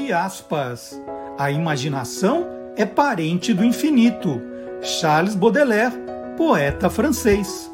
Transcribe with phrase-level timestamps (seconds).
[0.00, 0.98] Abre aspas.
[1.38, 4.40] A imaginação é parente do infinito.
[4.80, 5.94] Charles Baudelaire,
[6.38, 7.70] poeta francês.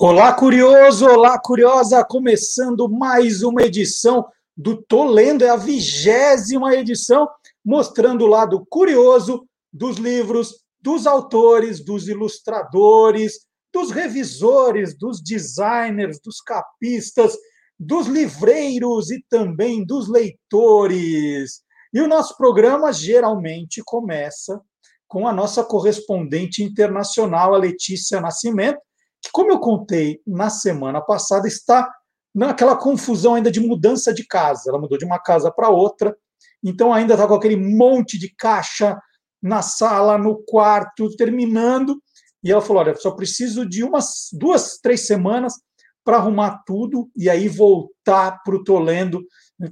[0.00, 1.06] Olá, curioso!
[1.06, 2.02] Olá, curiosa!
[2.04, 7.28] Começando mais uma edição do Tô Lendo, é a vigésima edição,
[7.62, 16.40] mostrando o lado curioso dos livros, dos autores, dos ilustradores, dos revisores, dos designers, dos
[16.40, 17.36] capistas,
[17.78, 21.60] dos livreiros e também dos leitores.
[21.92, 24.58] E o nosso programa geralmente começa
[25.06, 28.80] com a nossa correspondente internacional, a Letícia Nascimento,
[29.22, 31.86] que, como eu contei na semana passada, está
[32.34, 34.70] naquela confusão ainda de mudança de casa.
[34.70, 36.16] Ela mudou de uma casa para outra,
[36.64, 38.98] então ainda está com aquele monte de caixa
[39.42, 42.02] na sala, no quarto, terminando.
[42.42, 45.54] E ela falou: Olha, só preciso de umas duas, três semanas
[46.04, 49.22] para arrumar tudo e aí voltar para o Tolendo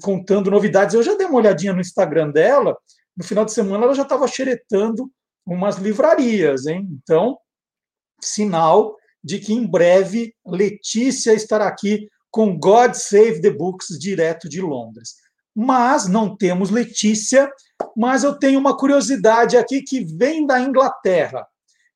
[0.02, 0.94] contando novidades.
[0.94, 2.76] Eu já dei uma olhadinha no Instagram dela.
[3.16, 5.10] No final de semana ela já estava xeretando
[5.46, 6.86] umas livrarias, hein?
[7.02, 7.38] Então,
[8.20, 14.60] sinal de que em breve Letícia estará aqui com God Save the Books direto de
[14.60, 15.14] Londres.
[15.54, 17.50] Mas não temos Letícia,
[17.96, 21.46] mas eu tenho uma curiosidade aqui que vem da Inglaterra.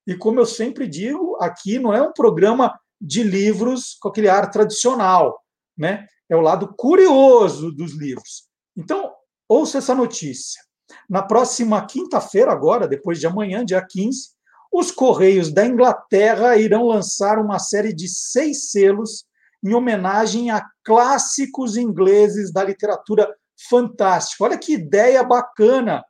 [0.07, 4.51] E como eu sempre digo, aqui não é um programa de livros com aquele ar
[4.51, 5.41] tradicional,
[5.77, 6.07] né?
[6.29, 8.45] É o lado curioso dos livros.
[8.77, 9.13] Então,
[9.49, 10.63] ouça essa notícia.
[11.09, 14.31] Na próxima quinta-feira, agora, depois de amanhã, dia 15,
[14.73, 19.25] os Correios da Inglaterra irão lançar uma série de seis selos
[19.65, 23.29] em homenagem a clássicos ingleses da literatura
[23.69, 24.45] fantástica.
[24.45, 26.05] Olha que ideia bacana!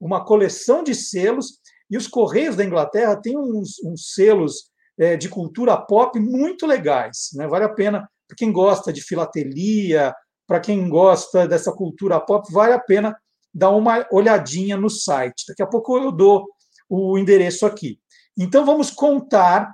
[0.00, 5.28] Uma coleção de selos, e os Correios da Inglaterra têm uns, uns selos é, de
[5.28, 7.30] cultura pop muito legais.
[7.34, 7.46] Né?
[7.46, 10.14] Vale a pena, para quem gosta de filatelia,
[10.46, 13.16] para quem gosta dessa cultura pop, vale a pena
[13.52, 15.44] dar uma olhadinha no site.
[15.48, 16.46] Daqui a pouco eu dou
[16.88, 17.98] o endereço aqui.
[18.38, 19.72] Então, vamos contar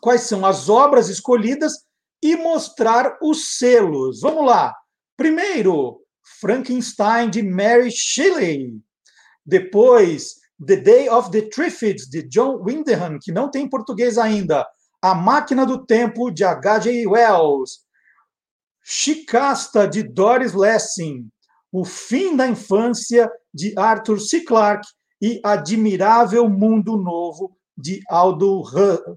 [0.00, 1.84] quais são as obras escolhidas
[2.22, 4.20] e mostrar os selos.
[4.20, 4.74] Vamos lá.
[5.16, 6.03] Primeiro,
[6.40, 8.80] Frankenstein, de Mary Shelley.
[9.44, 14.66] Depois, The Day of the Triffids, de John Wyndham, que não tem em português ainda.
[15.02, 17.06] A Máquina do Tempo, de H.G.
[17.06, 17.80] Wells.
[18.82, 21.28] Chicasta, de Doris Lessing.
[21.70, 24.40] O Fim da Infância, de Arthur C.
[24.40, 24.86] Clarke
[25.20, 28.62] e Admirável Mundo Novo, de Aldo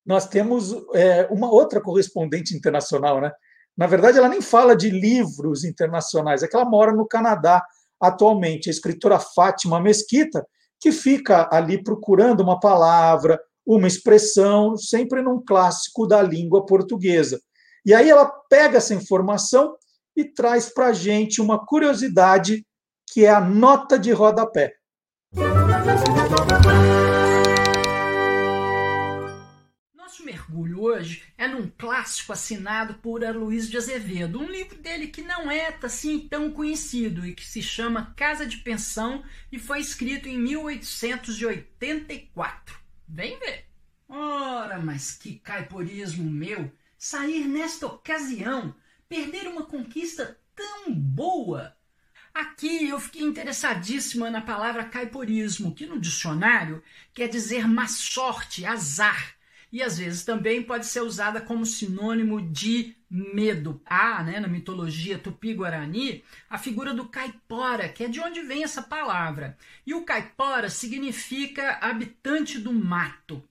[0.04, 3.32] nós temos é, uma outra correspondente internacional, né?
[3.76, 7.64] Na verdade, ela nem fala de livros internacionais, é que ela mora no Canadá
[7.98, 10.46] atualmente, a escritora Fátima Mesquita,
[10.78, 17.40] que fica ali procurando uma palavra, uma expressão, sempre num clássico da língua portuguesa.
[17.86, 19.74] E aí ela pega essa informação
[20.14, 22.64] e traz para a gente uma curiosidade
[23.10, 24.74] que é a nota de rodapé.
[29.94, 35.22] Nosso mergulho hoje é num clássico assinado por Luiz de Azevedo, um livro dele que
[35.22, 40.28] não é assim tão conhecido e que se chama Casa de Pensão e foi escrito
[40.28, 42.78] em 1884.
[43.08, 43.64] Vem ver.
[44.08, 48.72] Ora, mas que caiporismo meu sair nesta ocasião,
[49.08, 51.76] perder uma conquista tão boa.
[52.34, 56.82] Aqui eu fiquei interessadíssima na palavra caiporismo, que no dicionário
[57.14, 59.36] quer dizer má sorte, azar
[59.74, 63.80] e às vezes também pode ser usada como sinônimo de medo.
[63.84, 68.80] Há, né, na mitologia tupi-guarani, a figura do caipora, que é de onde vem essa
[68.80, 69.58] palavra.
[69.84, 73.42] E o caipora significa habitante do mato.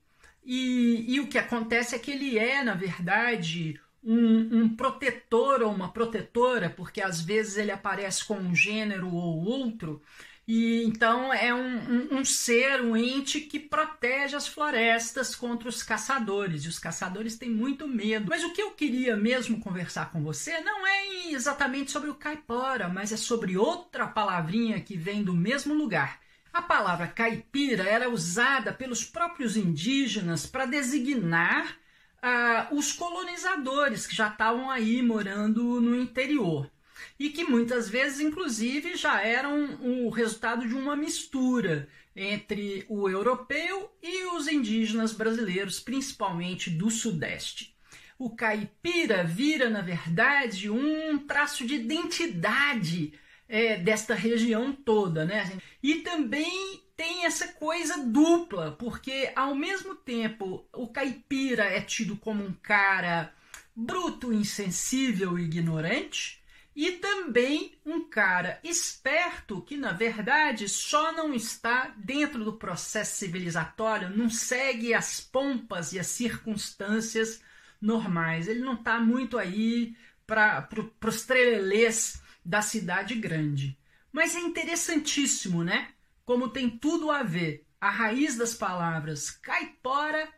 [0.46, 5.72] E, e o que acontece é que ele é, na verdade, um, um, protetor ou
[5.72, 10.02] uma protetora, porque às vezes ele aparece com um gênero ou outro,
[10.46, 15.82] e então é um, um, um, ser, um ente que protege as florestas contra os
[15.82, 16.66] caçadores.
[16.66, 18.28] E os caçadores têm muito medo.
[18.30, 22.90] Mas o que eu queria mesmo conversar com você não é exatamente sobre o caipora,
[22.90, 26.20] mas é sobre outra palavrinha que vem do mesmo lugar.
[26.52, 31.78] A palavra caipira era usada pelos próprios indígenas para designar
[32.24, 36.72] uh, os colonizadores que já estavam aí morando no interior
[37.20, 43.92] e que muitas vezes, inclusive, já eram o resultado de uma mistura entre o europeu
[44.02, 47.76] e os indígenas brasileiros, principalmente do Sudeste.
[48.18, 53.14] O caipira vira, na verdade, um traço de identidade
[53.50, 55.60] é, desta região toda, né?
[55.82, 62.44] E também tem essa coisa dupla, porque ao mesmo tempo o caipira é tido como
[62.44, 63.34] um cara
[63.76, 66.42] bruto, insensível e ignorante,
[66.76, 74.10] e também um cara esperto que, na verdade, só não está dentro do processo civilizatório,
[74.10, 77.42] não segue as pompas e as circunstâncias
[77.80, 78.48] normais.
[78.48, 83.78] Ele não está muito aí para pro, os trelelês da cidade grande.
[84.12, 85.90] Mas é interessantíssimo, né?
[86.26, 90.30] Como tem tudo a ver a raiz das palavras caipora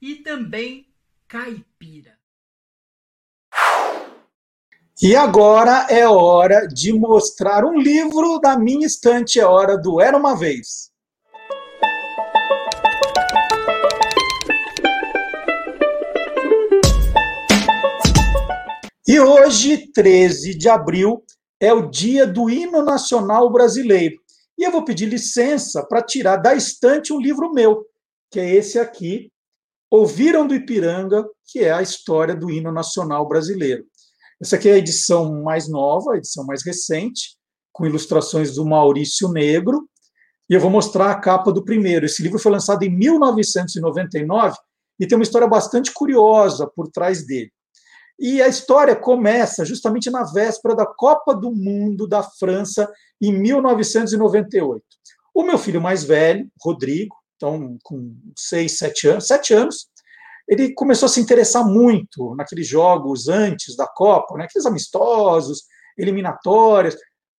[0.00, 0.88] e também
[1.28, 2.18] caipira.
[5.02, 10.16] E agora é hora de mostrar um livro da minha estante, é hora do Era
[10.16, 10.90] uma Vez.
[19.06, 21.22] E hoje, 13 de abril,
[21.60, 24.25] é o dia do hino nacional brasileiro.
[24.58, 27.84] E eu vou pedir licença para tirar da estante um livro meu,
[28.30, 29.30] que é esse aqui,
[29.90, 33.84] Ouviram do Ipiranga, que é a história do hino nacional brasileiro.
[34.42, 37.36] Essa aqui é a edição mais nova, a edição mais recente,
[37.72, 39.88] com ilustrações do Maurício Negro.
[40.50, 42.04] E eu vou mostrar a capa do primeiro.
[42.04, 44.56] Esse livro foi lançado em 1999
[44.98, 47.52] e tem uma história bastante curiosa por trás dele.
[48.18, 52.90] E a história começa justamente na véspera da Copa do Mundo da França,
[53.20, 54.82] em 1998.
[55.34, 59.88] O meu filho mais velho, Rodrigo, então com seis, sete anos, sete anos,
[60.48, 65.64] ele começou a se interessar muito naqueles jogos antes da Copa, né, aqueles amistosos,
[65.98, 66.96] eliminatórias.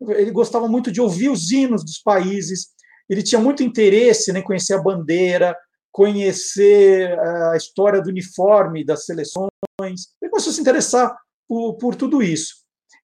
[0.09, 2.68] Ele gostava muito de ouvir os hinos dos países,
[3.09, 5.57] ele tinha muito interesse em né, conhecer a bandeira,
[5.98, 9.50] conhecer a história do uniforme das seleções.
[10.22, 12.54] Ele começou a se interessar por, por tudo isso.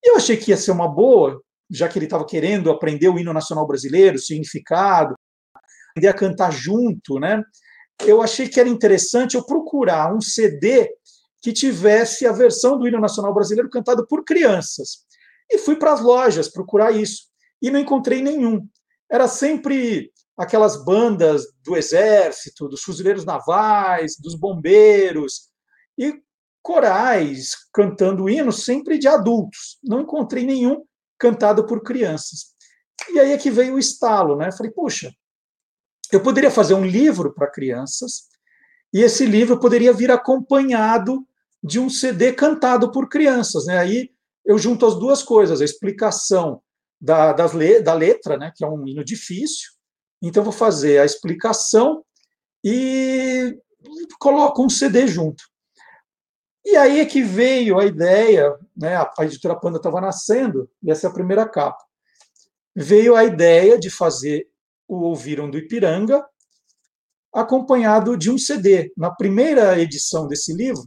[0.06, 3.18] E eu achei que ia ser uma boa, já que ele estava querendo aprender o
[3.18, 5.16] hino nacional brasileiro, o significado,
[5.90, 7.42] aprender a cantar junto, né?
[8.06, 10.88] eu achei que era interessante eu procurar um CD
[11.42, 15.00] que tivesse a versão do hino nacional brasileiro cantado por crianças.
[15.52, 17.24] E fui para as lojas procurar isso.
[17.60, 18.68] E não encontrei nenhum.
[19.10, 25.50] Era sempre aquelas bandas do exército, dos fuzileiros navais, dos bombeiros,
[25.98, 26.22] e
[26.62, 29.78] corais cantando hinos sempre de adultos.
[29.84, 30.84] Não encontrei nenhum
[31.20, 32.54] cantado por crianças.
[33.12, 34.52] E aí é que veio o estalo, né?
[34.52, 35.12] Falei, puxa,
[36.12, 38.28] eu poderia fazer um livro para crianças,
[38.94, 41.26] e esse livro poderia vir acompanhado
[41.64, 43.66] de um CD cantado por crianças.
[43.66, 43.78] Né?
[43.78, 44.12] Aí
[44.46, 46.62] eu junto as duas coisas, a explicação
[47.02, 49.72] da, das le, da letra, né, que é um hino difícil,
[50.28, 52.04] então vou fazer a explicação
[52.64, 53.58] e
[54.20, 55.44] coloco um CD junto.
[56.66, 61.08] E aí é que veio a ideia, né, a editora Panda estava nascendo, e essa
[61.08, 61.84] é a primeira capa.
[62.74, 64.48] Veio a ideia de fazer
[64.88, 66.26] o Ouviram do Ipiranga,
[67.34, 68.94] acompanhado de um CD.
[68.96, 70.84] Na primeira edição desse livro,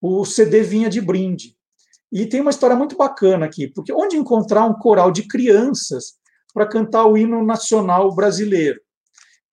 [0.00, 1.56] o CD vinha de brinde.
[2.10, 6.14] E tem uma história muito bacana aqui, porque onde encontrar um coral de crianças
[6.52, 8.80] para cantar o hino nacional brasileiro?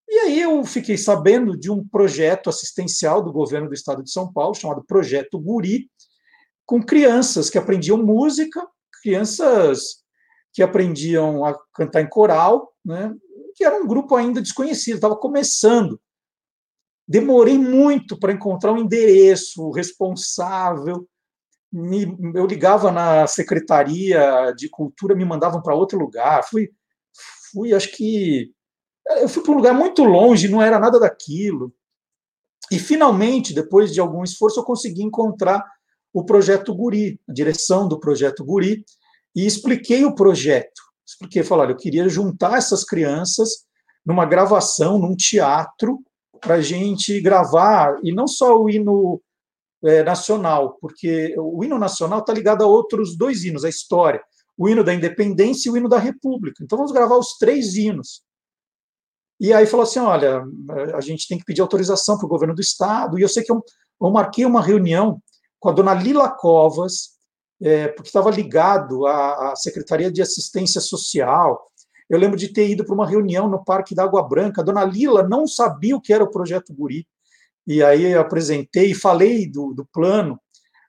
[0.08, 4.32] E aí eu fiquei sabendo de um projeto assistencial do governo do estado de São
[4.34, 5.88] Paulo, chamado Projeto Guri,
[6.66, 8.68] com crianças que aprendiam música,
[9.04, 10.04] crianças
[10.52, 13.14] que aprendiam a cantar em coral, né,
[13.56, 16.02] que era um grupo ainda desconhecido, estava começando.
[17.08, 21.08] Demorei muito para encontrar um endereço responsável.
[21.72, 26.44] Me, eu ligava na secretaria de cultura, me mandavam para outro lugar.
[26.48, 26.70] Fui,
[27.52, 28.52] fui, acho que
[29.22, 31.74] eu fui para um lugar muito longe, não era nada daquilo.
[32.72, 35.64] E finalmente, depois de algum esforço, eu consegui encontrar
[36.14, 38.84] o projeto Guri, a direção do projeto Guri,
[39.36, 40.82] e expliquei o projeto.
[41.08, 43.66] Expliquei, falar, eu queria juntar essas crianças
[44.06, 46.00] numa gravação, num teatro,
[46.40, 49.22] para gente gravar, e não só o hino
[49.84, 54.22] é, nacional, porque o hino nacional está ligado a outros dois hinos, a história,
[54.60, 56.62] o hino da independência e o hino da república.
[56.62, 58.22] Então vamos gravar os três hinos.
[59.40, 60.44] E aí falou assim: olha,
[60.94, 63.18] a gente tem que pedir autorização para o governo do estado.
[63.18, 63.64] E eu sei que eu,
[64.02, 65.24] eu marquei uma reunião
[65.62, 67.12] com a dona Lila Covas,
[67.62, 71.66] é, porque estava ligado à, à, Secretaria de Assistência Social.
[72.10, 74.60] Eu lembro de ter ido para uma reunião no Parque da Água Branca.
[74.60, 77.08] A dona Lila não sabia o que era o projeto Guri.
[77.66, 80.38] E aí eu apresentei e falei do, do plano.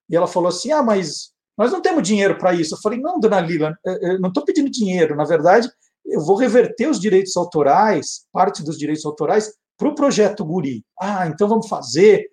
[0.08, 1.30] E ela falou assim: ah, mas
[1.61, 2.75] nós não temos dinheiro para isso.
[2.75, 3.76] Eu falei: não, dona Lila,
[4.19, 5.14] não estou pedindo dinheiro.
[5.14, 5.71] Na verdade,
[6.07, 10.83] eu vou reverter os direitos autorais, parte dos direitos autorais, para o projeto Guri.
[10.99, 12.31] Ah, então vamos fazer.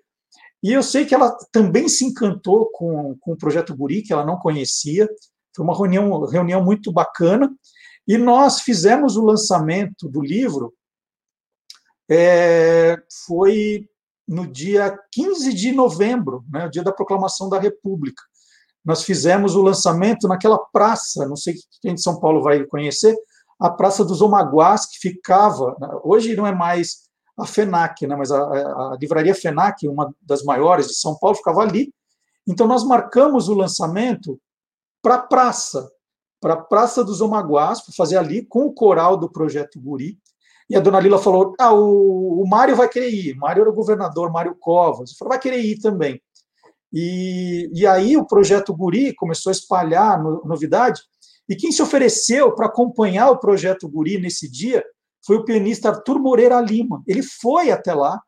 [0.64, 4.26] E eu sei que ela também se encantou com, com o projeto Guri, que ela
[4.26, 5.10] não conhecia.
[5.54, 7.54] Foi uma reunião, reunião muito bacana.
[8.08, 10.74] E nós fizemos o lançamento do livro,
[12.10, 13.90] é, foi
[14.26, 18.24] no dia 15 de novembro, né, o dia da proclamação da República.
[18.88, 23.14] Nós fizemos o lançamento naquela praça, não sei quem de São Paulo vai conhecer,
[23.60, 27.06] a Praça dos Omaguás, que ficava, né, hoje não é mais
[27.38, 31.60] a FENAC, né, mas a, a, livraria FENAC, uma das maiores de São Paulo, ficava
[31.60, 31.94] ali.
[32.48, 34.40] Então nós marcamos o lançamento
[35.02, 35.92] para a praça,
[36.40, 40.18] para a Praça dos Omaguás, para fazer ali com o coral do Projeto Guri.
[40.70, 43.36] E a dona Lila falou: ah, o, o Mário vai querer ir.
[43.36, 45.14] Mário era o governador, Mário Covas.
[45.18, 46.22] Falou: vai querer ir também.
[47.00, 51.00] E, e aí o Projeto Guri começou a espalhar no, novidade.
[51.48, 54.84] E quem se ofereceu para acompanhar o projeto Guri nesse dia
[55.24, 57.04] foi o pianista Arthur Moreira Lima.
[57.06, 58.20] Ele foi até lá.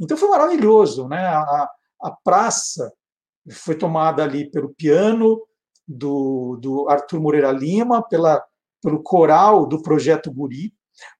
[0.00, 1.06] Então foi maravilhoso.
[1.06, 1.24] Né?
[1.24, 1.70] A,
[2.02, 2.92] a praça
[3.52, 5.40] foi tomada ali pelo piano
[5.86, 8.44] do, do Arthur Moreira Lima, pela,
[8.82, 10.74] pelo coral do projeto Guri.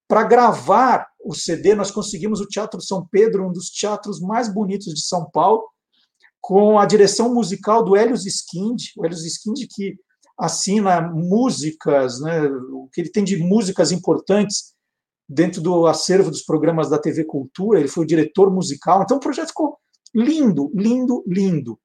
[0.08, 4.92] Para gravar o CD, nós conseguimos o Teatro São Pedro, um dos teatros mais bonitos
[4.92, 5.64] de São Paulo,
[6.40, 9.96] com a direção musical do Helios Skind, o Helios Skind que
[10.38, 14.74] assina músicas, né, o que ele tem de músicas importantes
[15.28, 19.20] dentro do acervo dos programas da TV Cultura, ele foi o diretor musical, então o
[19.20, 19.76] projeto ficou
[20.14, 21.78] lindo, lindo, lindo.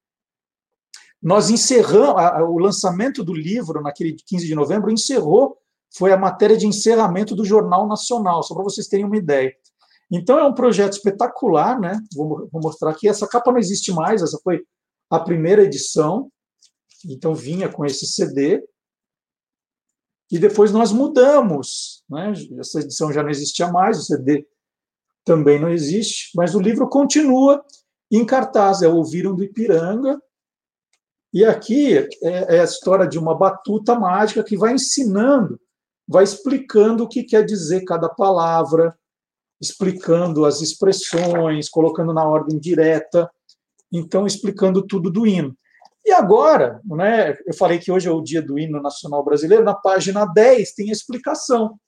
[1.20, 2.14] Nós encerramos,
[2.48, 5.58] o lançamento do livro, naquele 15 de novembro, encerrou,
[5.96, 9.52] foi a matéria de encerramento do Jornal Nacional, só para vocês terem uma ideia.
[10.16, 12.00] Então é um projeto espetacular, né?
[12.14, 13.08] Vou, vou mostrar aqui.
[13.08, 14.64] Essa capa não existe mais, essa foi
[15.10, 16.30] a primeira edição.
[17.04, 18.64] Então vinha com esse CD.
[20.30, 22.04] E depois nós mudamos.
[22.08, 22.32] Né?
[22.60, 24.46] Essa edição já não existia mais, o CD
[25.24, 27.64] também não existe, mas o livro continua
[28.08, 28.82] em cartaz.
[28.82, 30.22] É Ouviram do Ipiranga.
[31.32, 35.60] E aqui é, é a história de uma batuta mágica que vai ensinando,
[36.06, 38.96] vai explicando o que quer dizer cada palavra,
[39.60, 43.30] explicando as expressões, colocando na ordem direta,
[43.92, 45.56] então explicando tudo do hino.
[46.04, 49.74] E agora, né, eu falei que hoje é o dia do hino nacional brasileiro, na
[49.74, 51.78] página 10 tem a explicação.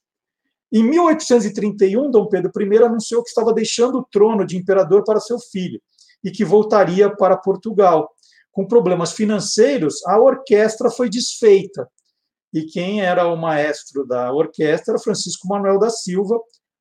[0.73, 5.39] Em 1831, Dom Pedro I anunciou que estava deixando o trono de imperador para seu
[5.39, 5.81] filho
[6.25, 8.11] e que voltaria para Portugal.
[8.51, 11.89] Com problemas financeiros, a orquestra foi desfeita.
[12.53, 16.41] E quem era o maestro da orquestra Francisco Manuel da Silva,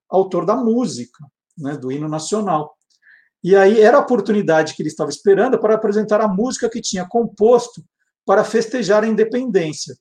[0.09, 1.23] autor da música,
[1.57, 2.75] né, do hino nacional.
[3.43, 7.07] E aí era a oportunidade que ele estava esperando para apresentar a música que tinha
[7.07, 7.83] composto
[8.25, 9.95] para festejar a independência.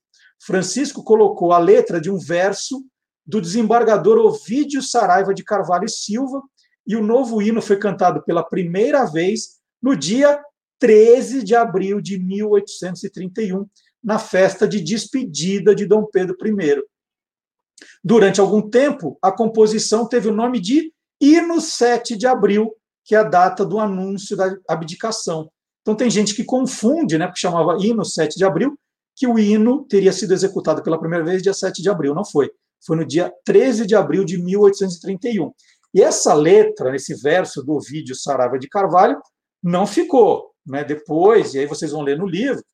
[0.45, 2.85] Francisco colocou a letra de um verso
[3.27, 6.43] do desembargador Ovídio Saraiva de Carvalho e Silva,
[6.87, 10.43] e o novo hino foi cantado pela primeira vez no dia
[10.79, 13.67] 13 de abril de 1831,
[14.03, 16.83] na festa de despedida de Dom Pedro I.
[18.03, 23.19] Durante algum tempo, a composição teve o nome de Hino 7 de Abril, que é
[23.19, 25.51] a data do anúncio da abdicação.
[25.83, 28.75] Então tem gente que confunde, né, porque chamava hino 7 de abril,
[29.15, 32.15] que o hino teria sido executado pela primeira vez dia 7 de abril.
[32.15, 32.51] Não foi.
[32.85, 35.53] Foi no dia 13 de abril de 1831.
[35.93, 39.21] E essa letra, esse verso do Ovídio Sarava de Carvalho,
[39.63, 40.51] não ficou.
[40.67, 40.83] Né?
[40.83, 42.65] Depois, e aí vocês vão ler no livro,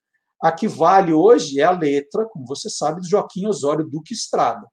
[0.41, 4.65] a que vale hoje é a letra, como você sabe, de Joaquim Osório Duque Estrada.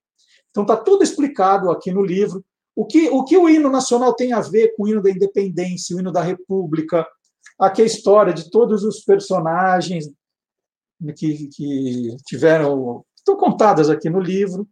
[0.50, 2.45] Então está tudo explicado aqui no livro.
[2.75, 5.97] O que, o que o hino nacional tem a ver com o hino da independência,
[5.97, 7.07] o hino da república,
[7.59, 10.09] aqui a história de todos os personagens
[11.17, 14.69] que, que tiveram, estão contadas aqui no livro.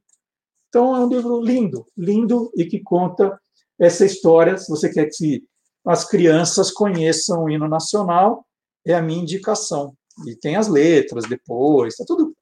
[0.68, 3.38] Então é um livro lindo, lindo e que conta
[3.78, 4.56] essa história.
[4.56, 5.44] Se você quer que
[5.86, 8.44] as crianças conheçam o hino nacional,
[8.84, 9.96] é a minha indicação.
[10.26, 12.34] E tem as letras depois, está tudo,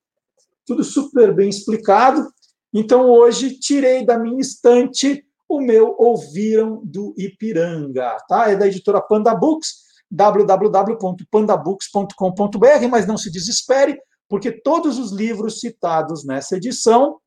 [0.66, 2.26] tudo super bem explicado.
[2.74, 8.50] Então hoje tirei da minha estante o meu Ouviram do Ipiranga, tá?
[8.50, 13.96] É da editora Panda Books, www.pandabooks.com.br, mas não se desespere,
[14.28, 17.20] porque todos os livros citados nessa edição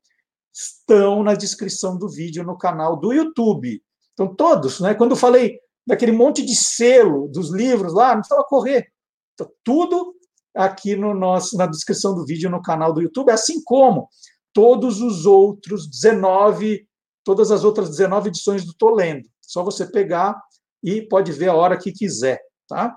[0.52, 3.82] estão na descrição do vídeo no canal do YouTube.
[4.12, 4.94] Então, todos, né?
[4.94, 8.88] Quando eu falei daquele monte de selo dos livros lá, não precisava correr.
[9.36, 10.14] Tá tudo
[10.54, 14.08] aqui no nosso, na descrição do vídeo no canal do YouTube, assim como
[14.52, 16.88] todos os outros 19
[17.28, 19.28] todas as outras 19 edições do Tô Lendo.
[19.42, 20.34] Só você pegar
[20.82, 22.96] e pode ver a hora que quiser, tá?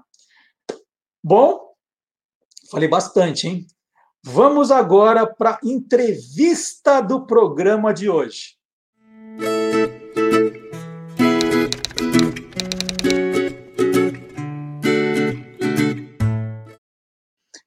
[1.22, 1.60] Bom,
[2.72, 3.68] falei bastante, hein?
[4.24, 8.56] Vamos agora para a entrevista do programa de hoje.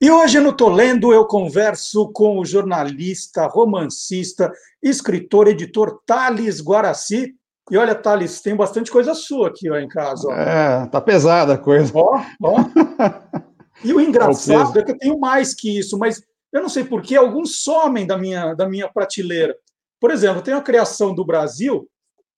[0.05, 7.35] E hoje no Tolendo eu converso com o jornalista, romancista, escritor, editor Thales Guaraci.
[7.71, 10.29] E olha, Thales, tem bastante coisa sua aqui ó, em casa.
[10.29, 10.33] Ó.
[10.35, 11.91] É, tá pesada a coisa.
[11.95, 12.57] Ó, ó.
[13.83, 17.03] E o engraçado é que eu tenho mais que isso, mas eu não sei por
[17.03, 19.55] que alguns somem da minha, da minha prateleira.
[19.99, 21.89] Por exemplo, eu tenho a criação do Brasil,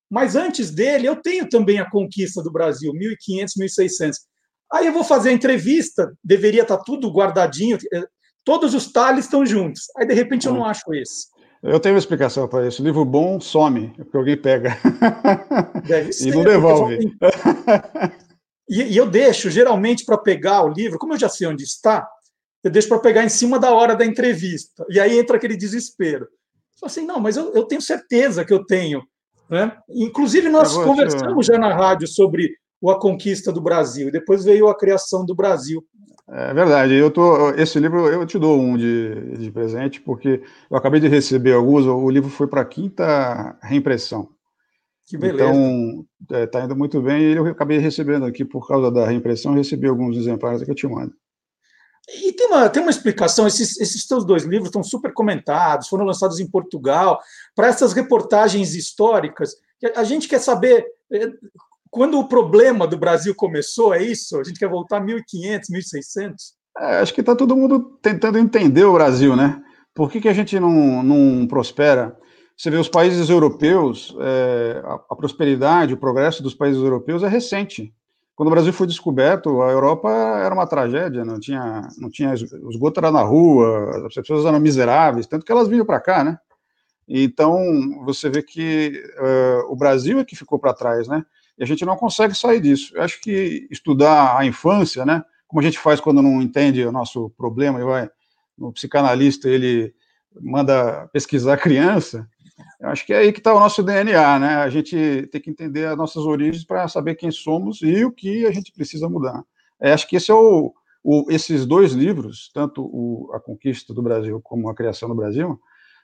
[0.09, 4.21] mas antes dele eu tenho também a conquista do Brasil, 1500, 1600.
[4.77, 8.05] Aí eu vou fazer a entrevista, deveria estar tudo guardadinho, eh,
[8.45, 9.85] todos os talhes estão juntos.
[9.97, 11.29] Aí, de repente, eu não acho esse.
[11.63, 12.83] Eu tenho uma explicação para isso.
[12.83, 14.77] Livro bom some, é porque alguém pega.
[15.87, 17.17] Deve ser, e não devolve.
[18.69, 22.07] E, e eu deixo, geralmente, para pegar o livro, como eu já sei onde está,
[22.63, 24.85] eu deixo para pegar em cima da hora da entrevista.
[24.91, 26.27] E aí entra aquele desespero.
[26.83, 29.03] Eu assim, não, mas eu, eu tenho certeza que eu tenho.
[29.49, 29.73] Né?
[29.89, 34.09] Inclusive, nós conversamos já na rádio sobre ou a conquista do Brasil.
[34.09, 35.85] E depois veio a criação do Brasil.
[36.29, 36.95] É verdade.
[36.95, 41.09] Eu tô, esse livro eu te dou um de, de presente, porque eu acabei de
[41.09, 41.85] receber alguns.
[41.85, 44.29] O livro foi para a quinta reimpressão.
[45.05, 45.51] Que beleza.
[45.51, 47.23] Então, está é, tá indo muito bem.
[47.23, 50.87] E eu acabei recebendo aqui, por causa da reimpressão, recebi alguns exemplares que eu te
[50.87, 51.13] mando.
[52.09, 56.05] E tem uma, tem uma explicação: esses, esses teus dois livros estão super comentados, foram
[56.05, 57.21] lançados em Portugal,
[57.53, 59.57] para essas reportagens históricas.
[59.97, 61.33] A gente quer saber é,
[61.91, 64.39] quando o problema do Brasil começou, é isso?
[64.39, 66.55] A gente quer voltar 1500, 1600?
[66.79, 69.63] É, acho que está todo mundo tentando entender o Brasil, né?
[69.95, 72.17] Por que, que a gente não, não prospera?
[72.57, 77.29] Você vê os países europeus, é, a, a, prosperidade, o progresso dos países europeus é
[77.29, 77.95] recente.
[78.35, 83.01] Quando o Brasil foi descoberto, a Europa era uma tragédia, não tinha, não tinha esgoto
[83.01, 86.39] era na rua, as pessoas eram miseráveis, tanto que elas vinham para cá, né?
[87.09, 87.59] Então,
[88.05, 91.25] você vê que uh, o Brasil é que ficou para trás, né?
[91.59, 92.97] E a gente não consegue sair disso.
[92.97, 96.93] Eu acho que estudar a infância, né, como a gente faz quando não entende o
[96.93, 98.11] nosso problema, e vai
[98.59, 99.95] no psicanalista, ele
[100.41, 102.29] manda pesquisar a criança,
[102.81, 104.57] eu acho que é aí que está o nosso DNA, né?
[104.57, 108.47] A gente tem que entender as nossas origens para saber quem somos e o que
[108.47, 109.43] a gente precisa mudar.
[109.81, 114.03] É, acho que esse é o, o, esses dois livros, tanto o, a conquista do
[114.03, 115.59] Brasil como a criação do Brasil,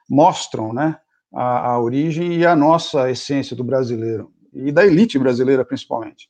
[0.09, 0.99] mostram, né,
[1.33, 6.29] a, a origem e a nossa essência do brasileiro e da elite brasileira, principalmente.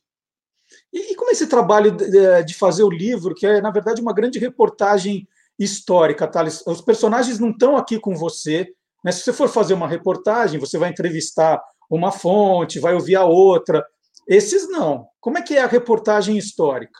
[0.91, 4.01] E, e como é esse trabalho de, de, fazer o livro, que é, na verdade,
[4.01, 6.63] uma grande reportagem histórica, Thales?
[6.65, 8.67] Os personagens não estão aqui com você.
[9.03, 9.11] Né?
[9.11, 13.85] Se você for fazer uma reportagem, você vai entrevistar uma fonte, vai ouvir a outra.
[14.27, 15.07] Esses não.
[15.19, 16.99] Como é que é a reportagem histórica?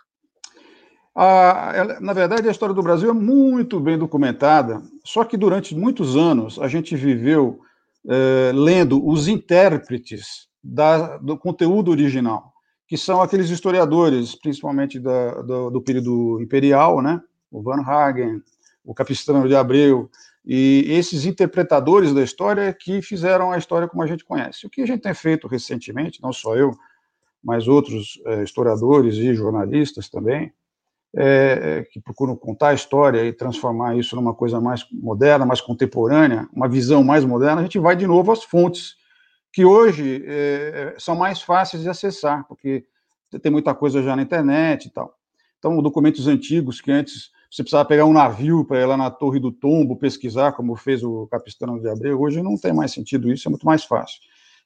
[1.15, 6.15] Ah, na verdade, a história do Brasil é muito bem documentada, só que durante muitos
[6.17, 7.59] anos a gente viveu
[8.09, 12.53] eh, lendo os intérpretes da, do conteúdo original,
[12.87, 17.21] que são aqueles historiadores, principalmente da, do, do, período imperial, né?
[17.51, 18.41] o Van Hagen,
[18.83, 20.09] o Capistrano de Abreu,
[20.45, 24.65] e esses interpretadores da história que fizeram a história como a gente conhece.
[24.65, 26.71] O que a gente tem feito recentemente, não só eu,
[27.43, 30.51] mas outros é, historiadores e jornalistas também,
[31.15, 36.47] é, que procuram contar a história e transformar isso numa coisa mais moderna, mais contemporânea,
[36.51, 38.95] uma visão mais moderna, a gente vai de novo às fontes
[39.53, 42.85] que hoje é, são mais fáceis de acessar, porque
[43.41, 45.15] tem muita coisa já na internet e tal.
[45.59, 49.39] Então, documentos antigos que antes você precisava pegar um navio para ir lá na Torre
[49.39, 53.47] do Tombo pesquisar, como fez o Capistrano de Abreu, hoje não tem mais sentido isso,
[53.47, 54.19] é muito mais fácil.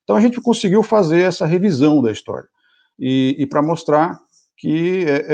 [0.04, 2.48] Então, a gente conseguiu fazer essa revisão da história.
[2.98, 4.20] E, e para mostrar
[4.56, 5.26] que é,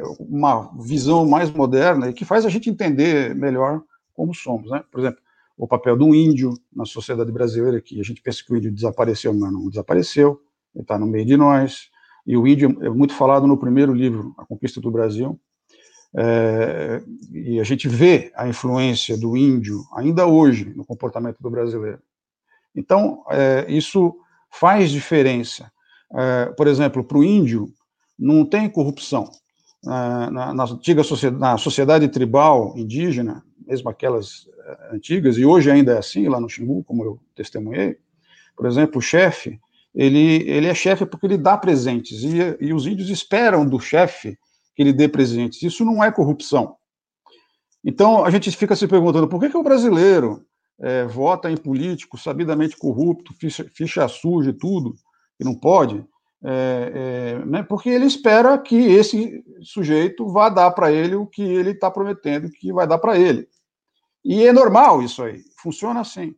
[0.00, 3.82] é, uma visão mais moderna e que faz a gente entender melhor
[4.14, 4.82] como somos, né?
[4.90, 5.21] Por exemplo,
[5.62, 9.32] o papel do índio na sociedade brasileira, que a gente pensa que o índio desapareceu,
[9.32, 10.42] mas não desapareceu,
[10.74, 11.88] ele está no meio de nós,
[12.26, 15.40] e o índio é muito falado no primeiro livro, A Conquista do Brasil,
[16.16, 17.00] é,
[17.32, 22.02] e a gente vê a influência do índio ainda hoje no comportamento do brasileiro.
[22.74, 24.16] Então, é, isso
[24.50, 25.70] faz diferença.
[26.12, 27.72] É, por exemplo, para o índio,
[28.18, 29.30] não tem corrupção.
[29.84, 35.94] Na, na, antiga sociedade, na sociedade tribal indígena, mesmo aquelas eh, antigas, e hoje ainda
[35.94, 37.96] é assim, lá no Xingu, como eu testemunhei,
[38.56, 39.58] por exemplo, o chefe,
[39.92, 44.38] ele, ele é chefe porque ele dá presentes, e, e os índios esperam do chefe
[44.74, 45.62] que ele dê presentes.
[45.62, 46.76] Isso não é corrupção.
[47.84, 50.44] Então, a gente fica se perguntando, por que, que o brasileiro
[50.80, 54.94] é, vota em político sabidamente corrupto, ficha, ficha suja e tudo,
[55.36, 56.04] que não pode,
[56.44, 56.92] é,
[57.40, 61.70] é, né, porque ele espera que esse sujeito vá dar para ele o que ele
[61.70, 63.48] está prometendo que vai dar para ele.
[64.24, 66.34] E é normal isso aí, funciona assim.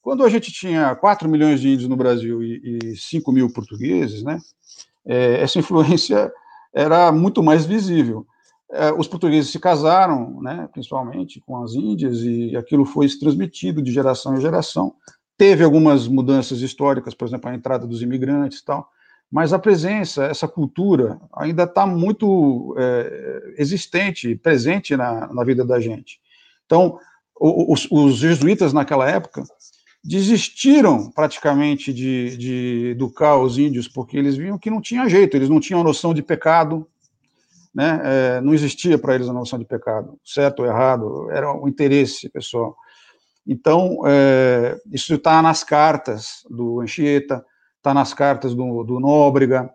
[0.00, 4.22] Quando a gente tinha 4 milhões de índios no Brasil e, e 5 mil portugueses,
[4.22, 4.38] né,
[5.04, 6.32] é, essa influência
[6.72, 8.26] era muito mais visível.
[8.72, 13.90] É, os portugueses se casaram, né, principalmente com as índias, e aquilo foi transmitido de
[13.90, 14.94] geração em geração.
[15.36, 18.88] Teve algumas mudanças históricas, por exemplo, a entrada dos imigrantes e tal,
[19.30, 25.78] mas a presença, essa cultura, ainda está muito é, existente, presente na, na, vida da
[25.78, 26.20] gente.
[26.66, 26.98] Então,
[27.38, 29.44] os, os, jesuítas, naquela época,
[30.02, 35.48] desistiram praticamente de, de educar os índios, porque eles viam que não tinha jeito, eles
[35.48, 36.86] não tinham noção de pecado,
[37.72, 38.00] né?
[38.02, 42.28] É, não existia para eles a noção de pecado, certo ou errado, era o interesse
[42.28, 42.76] pessoal.
[43.46, 47.44] Então, é, isso está nas cartas do Anchieta,
[47.80, 49.70] está nas cartas do, do Nóbrega.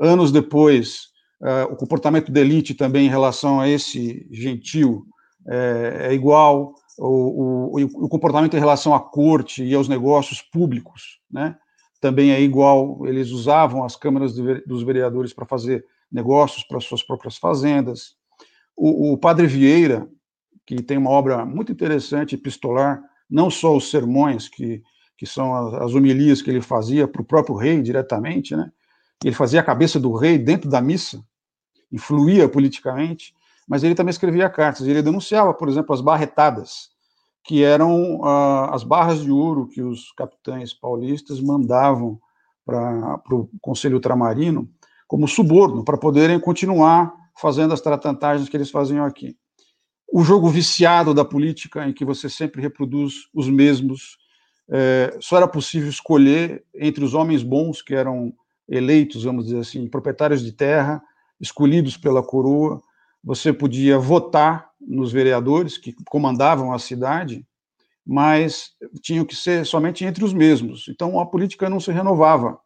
[0.00, 1.08] Anos depois,
[1.40, 5.06] uh, o comportamento da elite também em relação a esse gentil
[5.48, 11.20] é, é igual, o, o, o, comportamento em relação à corte e aos negócios públicos,
[11.30, 11.56] né,
[12.00, 13.06] também é igual.
[13.06, 18.14] Eles usavam as câmaras dos vereadores para fazer negócios para suas próprias fazendas.
[18.76, 20.06] O, o, padre Vieira,
[20.66, 24.82] que tem uma obra muito interessante, epistolar, não só os sermões que
[25.18, 28.70] que são as, as homilias que ele fazia para o próprio rei diretamente, né?
[29.22, 31.20] Ele fazia a cabeça do rei dentro da missa,
[31.90, 33.34] influía politicamente,
[33.66, 34.86] mas ele também escrevia cartas.
[34.86, 36.90] Ele denunciava, por exemplo, as barretadas,
[37.42, 42.20] que eram uh, as barras de ouro que os capitães paulistas mandavam
[42.64, 44.70] para o Conselho Ultramarino
[45.08, 49.36] como suborno, para poderem continuar fazendo as tratantagens que eles faziam aqui.
[50.12, 54.18] O jogo viciado da política, em que você sempre reproduz os mesmos
[54.70, 58.32] é, só era possível escolher entre os homens bons que eram
[58.68, 61.02] eleitos, vamos dizer assim, proprietários de terra,
[61.40, 62.82] escolhidos pela coroa.
[63.24, 67.46] Você podia votar nos vereadores que comandavam a cidade,
[68.06, 70.86] mas tinham que ser somente entre os mesmos.
[70.88, 72.58] Então a política não se renovava.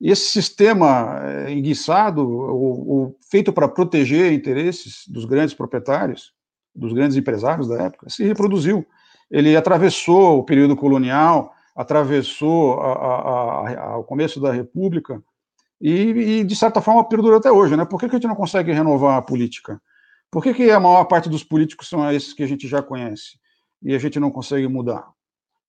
[0.00, 6.32] E esse sistema é, enguiçado, ou, ou feito para proteger interesses dos grandes proprietários,
[6.74, 8.86] dos grandes empresários da época, se reproduziu
[9.30, 15.22] ele atravessou o período colonial, atravessou a, a, a, o começo da República
[15.80, 17.76] e, e, de certa forma, perdurou até hoje.
[17.76, 17.84] Né?
[17.84, 19.80] Por que, que a gente não consegue renovar a política?
[20.30, 23.38] Por que, que a maior parte dos políticos são esses que a gente já conhece
[23.82, 25.08] e a gente não consegue mudar?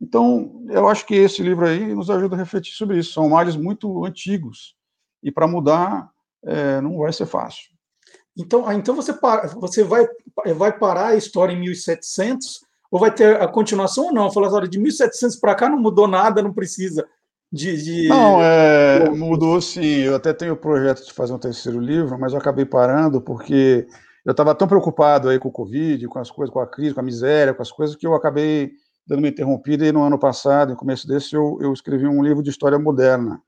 [0.02, 3.14] Então, eu acho que esse livro aí nos ajuda a refletir sobre isso.
[3.14, 4.76] São males muito antigos
[5.24, 6.10] e para mudar
[6.44, 7.70] é, não vai ser fácil.
[8.38, 10.08] Então, ah, então você, para, você vai,
[10.56, 14.30] vai parar a história em 1700 ou vai ter a continuação ou não?
[14.30, 17.08] Falar, olha, de 1700 para cá não mudou nada, não precisa
[17.52, 17.82] de.
[17.82, 18.08] de...
[18.10, 20.02] Não, é, mudou sim.
[20.02, 23.88] Eu até tenho o projeto de fazer um terceiro livro, mas eu acabei parando porque
[24.26, 27.00] eu estava tão preocupado aí com o Covid, com as coisas, com a crise, com
[27.00, 28.72] a miséria, com as coisas, que eu acabei
[29.08, 32.44] dando uma interrompida e no ano passado, no começo desse, eu, eu escrevi um livro
[32.44, 33.42] de história moderna.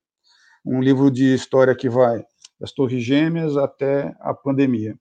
[0.65, 2.23] Um livro de história que vai
[2.59, 4.95] das Torres Gêmeas até a pandemia.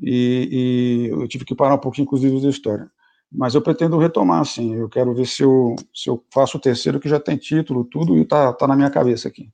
[0.00, 2.90] E, e eu tive que parar um pouquinho com os livros de história
[3.30, 4.74] mas eu pretendo retomar, sim.
[4.74, 8.16] Eu quero ver se eu, se eu faço o terceiro, que já tem título, tudo,
[8.16, 9.50] e está tá na minha cabeça aqui.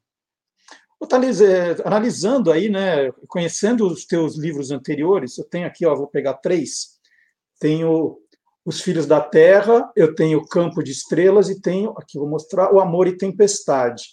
[1.06, 6.06] Thalys, é, analisando aí, né, conhecendo os teus livros anteriores, eu tenho aqui, ó, vou
[6.06, 6.94] pegar três.
[7.60, 8.18] Tenho
[8.64, 12.80] Os Filhos da Terra, eu tenho Campo de Estrelas e tenho, aqui vou mostrar, O
[12.80, 14.04] Amor e Tempestade.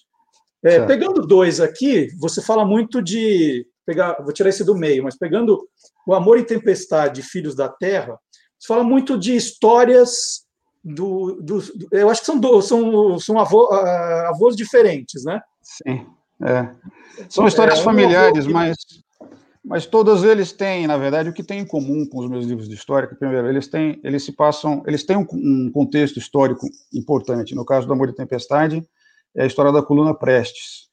[0.64, 3.66] É, pegando dois aqui, você fala muito de.
[3.84, 5.68] Pegar, vou tirar esse do meio, mas pegando
[6.06, 8.20] O Amor e Tempestade e Filhos da Terra,
[8.62, 10.46] você fala muito de histórias
[10.84, 11.42] do.
[11.42, 15.42] do eu acho que são, do, são, são avô, uh, avós diferentes, né?
[15.64, 16.06] Sim.
[16.44, 16.70] É.
[17.28, 18.76] São histórias é, familiares, mas
[19.64, 22.68] mas todos eles têm, na verdade, o que tem em comum com os meus livros
[22.68, 26.68] de história, que primeiro, eles têm, eles se passam, eles têm um, um contexto histórico
[26.92, 27.54] importante.
[27.54, 28.84] No caso do Amor e Tempestade,
[29.36, 30.90] é a história da coluna Prestes.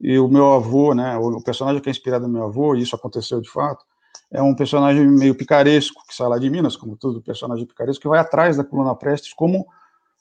[0.00, 2.94] E o meu avô, né, o personagem que é inspirado no meu avô, e isso
[2.94, 3.84] aconteceu de fato,
[4.32, 8.08] é um personagem meio picaresco, que sai lá de Minas, como todo personagem picaresco, que
[8.08, 9.66] vai atrás da coluna Prestes como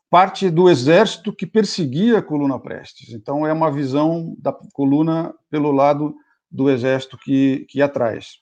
[0.10, 3.14] parte do exército que perseguia a coluna Prestes.
[3.14, 6.14] Então é uma visão da coluna pelo lado
[6.52, 8.40] do exército que, que atrás.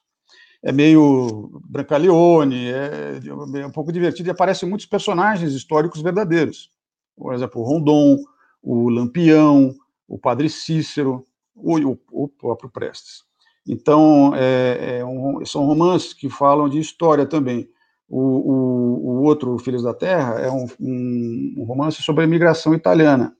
[0.60, 3.20] É meio Brancaleone, é,
[3.60, 6.68] é um pouco divertido e aparecem muitos personagens históricos verdadeiros.
[7.16, 8.18] Por exemplo, o Rondon,
[8.60, 9.72] o Lampião,
[10.08, 13.29] o Padre Cícero, o, o, o próprio Prestes.
[13.66, 17.68] Então, é, é um, são romances que falam de história também.
[18.08, 23.34] O, o, o outro, Filhos da Terra, é um, um, romance sobre a imigração italiana.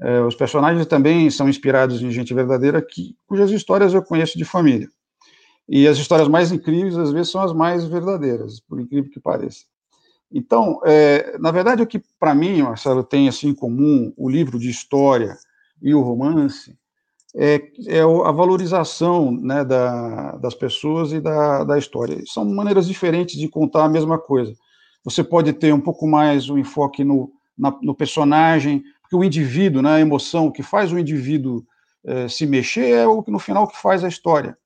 [0.00, 4.44] É, os personagens também são inspirados em gente verdadeira, que, cujas histórias eu conheço de
[4.44, 4.88] família.
[5.68, 9.64] E as histórias mais incríveis, às vezes, são as mais verdadeiras, por incrível que pareça.
[10.30, 14.58] Então, é, na verdade, o que para mim, Marcelo, tem assim em comum o livro
[14.58, 15.36] de história
[15.80, 16.76] e o romance
[17.36, 22.22] é, é a valorização né, da, das pessoas e da, da história.
[22.26, 24.54] São maneiras diferentes de contar a mesma coisa.
[25.04, 29.82] Você pode ter um pouco mais um enfoque no, na, no personagem, porque o indivíduo,
[29.82, 31.64] né, a emoção, que faz o indivíduo
[32.06, 34.56] é, se mexer é o que no final que faz a história.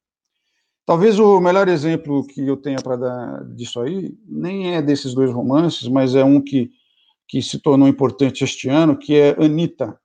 [0.85, 5.31] Talvez o melhor exemplo que eu tenha para dar disso aí nem é desses dois
[5.31, 6.71] romances, mas é um que,
[7.27, 9.99] que se tornou importante este ano, que é Anita,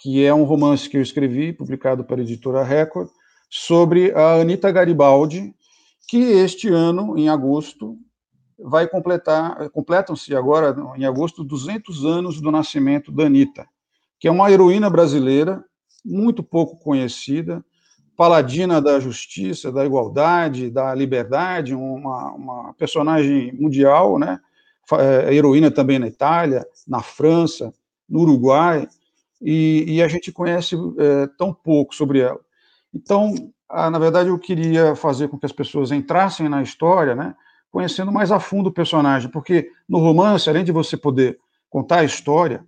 [0.00, 3.08] que é um romance que eu escrevi, publicado pela editora Record,
[3.50, 5.54] sobre a Anita Garibaldi,
[6.08, 7.96] que este ano, em agosto,
[8.58, 13.66] vai completar, completam-se agora, em agosto, 200 anos do nascimento da Anitta,
[14.18, 15.64] que é uma heroína brasileira,
[16.04, 17.64] muito pouco conhecida,
[18.16, 24.40] paladina da justiça, da igualdade, da liberdade, uma, uma personagem mundial, né?
[24.92, 27.72] É, heroína também na Itália, na França,
[28.08, 28.88] no Uruguai,
[29.40, 32.40] e, e a gente conhece é, tão pouco sobre ela.
[32.92, 33.34] Então,
[33.68, 37.34] a, na verdade, eu queria fazer com que as pessoas entrassem na história, né?
[37.70, 42.04] Conhecendo mais a fundo o personagem, porque no romance, além de você poder contar a
[42.04, 42.64] história,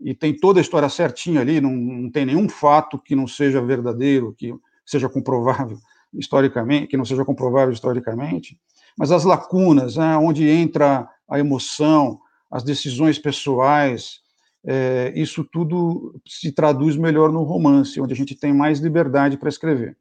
[0.00, 3.62] e tem toda a história certinha ali, não, não tem nenhum fato que não seja
[3.62, 4.52] verdadeiro, que
[4.84, 5.78] seja comprovável
[6.12, 8.58] historicamente, que não seja comprovável historicamente,
[8.98, 12.20] mas as lacunas, né, onde entra a emoção,
[12.50, 14.21] as decisões pessoais,
[14.64, 19.48] é, isso tudo se traduz melhor no romance, onde a gente tem mais liberdade para
[19.48, 19.96] escrever.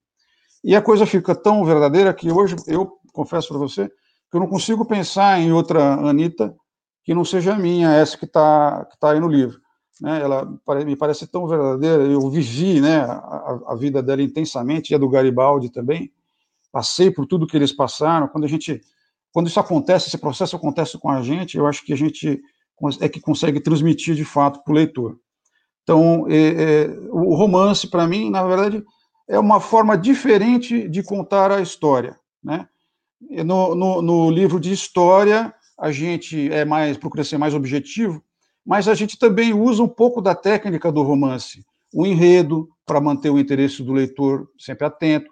[0.63, 4.47] E a coisa fica tão verdadeira que hoje, eu confesso para você, que eu não
[4.47, 6.55] consigo pensar em outra Anitta
[7.03, 9.59] que não seja a minha, essa que está que tá aí no livro
[10.01, 10.45] né, ela
[10.83, 12.03] me parece tão verdadeira.
[12.03, 16.11] Eu vivi né, a, a, vida dela intensamente, e a do Garibaldi também.
[16.71, 18.27] Passei por tudo que eles passaram.
[18.27, 18.81] Quando a gente,
[19.31, 22.41] quando isso acontece, esse processo acontece com a gente, eu acho que a gente
[22.99, 25.17] é que consegue transmitir de fato para o leitor.
[25.83, 28.83] Então, é, é, o romance, para mim, na verdade,
[29.27, 32.15] é uma forma diferente de contar a história.
[32.43, 32.67] Né?
[33.45, 38.23] No, no, no livro de história, a gente é mais procura ser mais objetivo,
[38.65, 43.29] mas a gente também usa um pouco da técnica do romance, o enredo, para manter
[43.29, 45.31] o interesse do leitor sempre atento,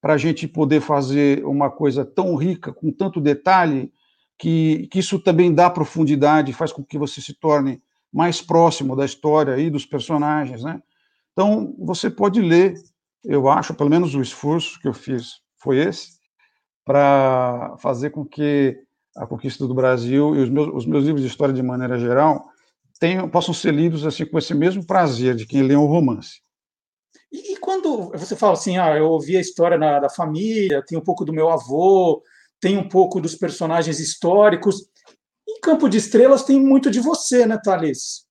[0.00, 3.92] para a gente poder fazer uma coisa tão rica, com tanto detalhe,
[4.42, 7.80] que, que isso também dá profundidade, faz com que você se torne
[8.12, 10.82] mais próximo da história e dos personagens, né?
[11.30, 12.74] Então, você pode ler,
[13.24, 16.18] eu acho, pelo menos o esforço que eu fiz foi esse,
[16.84, 18.76] para fazer com que
[19.16, 22.44] a conquista do Brasil e os meus, os meus livros de história de maneira geral
[22.98, 26.40] tenham, possam ser lidos assim com esse mesmo prazer de quem lê um romance.
[27.30, 30.98] E, e quando você fala assim, ah, eu ouvi a história na, da família, tem
[30.98, 32.24] um pouco do meu avô,
[32.62, 34.86] tem um pouco dos personagens históricos.
[35.46, 38.24] Em Campo de Estrelas tem muito de você, né, Thales?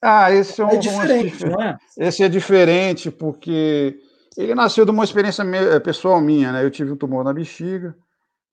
[0.00, 1.76] Ah, esse é um é diferente, não é?
[1.96, 3.98] Esse é diferente porque
[4.36, 6.62] ele nasceu de uma experiência eh, pessoal minha, né?
[6.62, 7.96] Eu tive um tumor na bexiga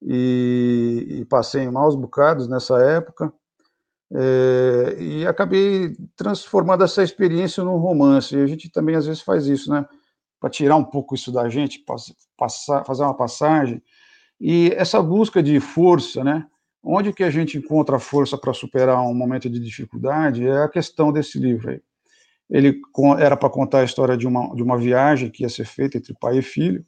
[0.01, 3.31] e, e passei em maus bocados nessa época.
[4.13, 8.35] É, e acabei transformando essa experiência num romance.
[8.35, 9.85] E a gente também às vezes faz isso, né?
[10.39, 11.83] Para tirar um pouco isso da gente,
[12.37, 13.83] passar, fazer uma passagem.
[14.47, 16.45] E essa busca de força, né?
[16.83, 21.11] onde que a gente encontra força para superar um momento de dificuldade é a questão
[21.11, 21.81] desse livro aí.
[22.47, 22.79] Ele
[23.17, 26.13] era para contar a história de uma, de uma viagem que ia ser feita entre
[26.13, 26.85] pai e filho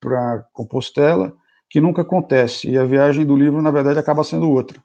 [0.00, 1.32] para Compostela,
[1.70, 4.82] que nunca acontece, e a viagem do livro, na verdade, acaba sendo outra.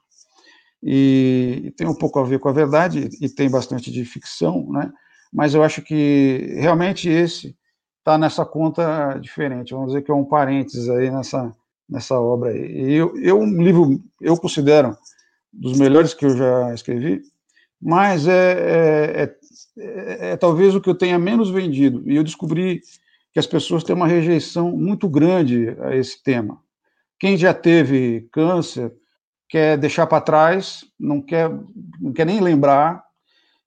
[0.80, 4.70] E, e tem um pouco a ver com a verdade, e tem bastante de ficção,
[4.70, 4.92] né?
[5.32, 7.56] mas eu acho que realmente esse
[7.98, 11.52] está nessa conta diferente, vamos dizer que é um parênteses aí nessa,
[11.88, 12.90] nessa obra aí.
[12.90, 14.96] E eu, eu, um livro, eu considero
[15.52, 17.22] dos melhores que eu já escrevi,
[17.80, 19.36] mas é, é, é,
[19.78, 22.80] é, é talvez o que eu tenha menos vendido, e eu descobri
[23.32, 26.58] que as pessoas têm uma rejeição muito grande a esse tema.
[27.18, 28.92] Quem já teve câncer
[29.48, 31.50] quer deixar para trás, não quer,
[32.00, 33.02] não quer nem lembrar,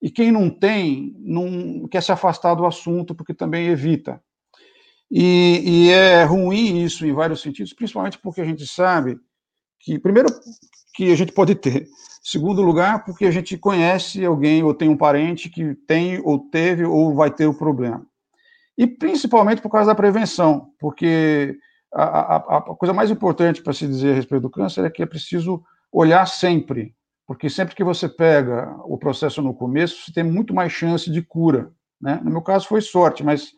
[0.02, 4.22] e quem não tem, não quer se afastar do assunto, porque também evita.
[5.12, 9.18] E, e, é ruim isso em vários sentidos, principalmente porque a gente sabe
[9.80, 10.28] que, primeiro,
[10.96, 11.88] que a gente pode ter.
[12.24, 16.84] Segundo lugar, porque a gente conhece alguém ou tem um parente que tem ou teve
[16.84, 18.06] ou vai ter o problema.
[18.78, 21.56] E principalmente por causa da prevenção, porque
[21.94, 25.04] a, a, a coisa mais importante para se dizer a respeito do câncer é que
[25.04, 26.96] é preciso olhar sempre
[27.28, 31.22] porque sempre que você pega o processo no começo, você tem muito mais chance de
[31.22, 31.72] cura.
[32.00, 32.20] Né?
[32.24, 33.52] No meu caso foi sorte, mas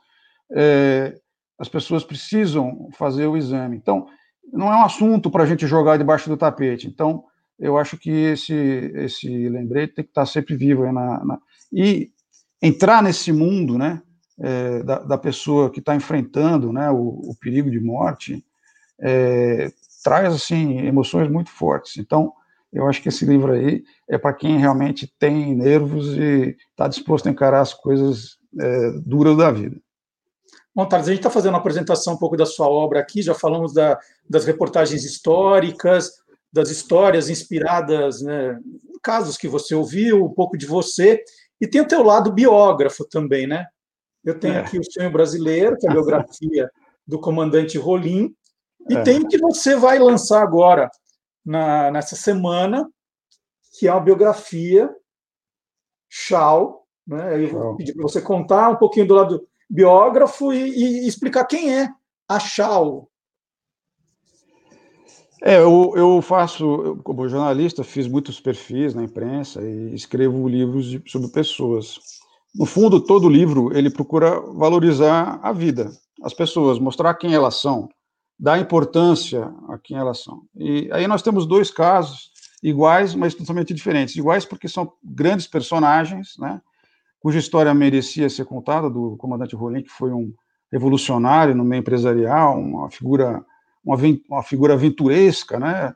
[0.55, 1.17] é,
[1.59, 3.77] as pessoas precisam fazer o exame.
[3.77, 4.07] Então,
[4.51, 6.87] não é um assunto para a gente jogar debaixo do tapete.
[6.87, 7.23] Então,
[7.59, 8.53] eu acho que esse,
[8.95, 10.89] esse lembrete tem que estar sempre vivo.
[10.91, 11.39] Na, na...
[11.73, 12.11] E
[12.61, 14.01] entrar nesse mundo né,
[14.39, 18.43] é, da, da, pessoa que está enfrentando né, o, o, perigo de morte
[18.99, 19.71] é,
[20.03, 21.97] traz assim emoções muito fortes.
[21.97, 22.31] Então,
[22.71, 27.27] eu acho que esse livro aí é para quem realmente tem nervos e está disposto
[27.27, 29.77] a encarar as coisas é, duras da vida.
[30.77, 33.33] Bom, Thales, a gente está fazendo uma apresentação um pouco da sua obra aqui, já
[33.33, 36.21] falamos da, das reportagens históricas,
[36.53, 41.23] das histórias inspiradas né, em casos que você ouviu, um pouco de você,
[41.59, 43.65] e tem o teu lado biógrafo também, né?
[44.23, 44.59] Eu tenho é.
[44.59, 46.69] aqui o Sonho Brasileiro, que é a biografia
[47.07, 48.31] do comandante Rolim,
[48.87, 49.01] e é.
[49.01, 50.91] tem o que você vai lançar agora,
[51.43, 52.87] na, nessa semana,
[53.79, 54.95] que é uma biografia
[56.07, 56.85] Shaw.
[57.07, 57.45] Né?
[57.45, 61.73] Eu vou pedir para você contar um pouquinho do lado biógrafo e, e explicar quem
[61.73, 61.89] é
[62.27, 63.09] a Shaw.
[65.41, 70.85] É, eu, eu faço, eu, como jornalista, fiz muitos perfis na imprensa e escrevo livros
[70.85, 71.99] de, sobre pessoas.
[72.55, 75.91] No fundo, todo livro ele procura valorizar a vida,
[76.23, 77.87] as pessoas, mostrar quem elas são,
[78.39, 80.41] da importância a quem elas são.
[80.55, 82.31] E aí nós temos dois casos
[82.63, 84.15] iguais, mas totalmente diferentes.
[84.15, 86.59] Iguais porque são grandes personagens, né,
[87.19, 90.33] cuja história merecia ser contada, do comandante Rolim, que foi um
[90.71, 93.43] revolucionário no meio empresarial, uma figura,
[93.83, 93.97] uma,
[94.29, 95.93] uma figura aventuresca, né,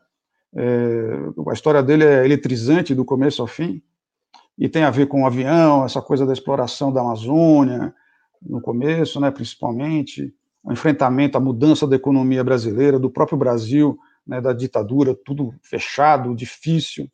[0.54, 1.10] é,
[1.50, 3.82] a história dele é eletrizante do começo ao fim,
[4.58, 7.94] e tem a ver com o avião, essa coisa da exploração da Amazônia,
[8.42, 14.40] no começo, né, principalmente, o enfrentamento, a mudança da economia brasileira, do próprio Brasil, né,
[14.40, 17.10] da ditadura, tudo fechado, difícil,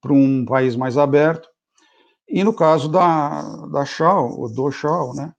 [0.00, 1.49] para um país mais aberto.
[2.30, 5.32] E no caso da, da Shaw, ou do Shaw, né,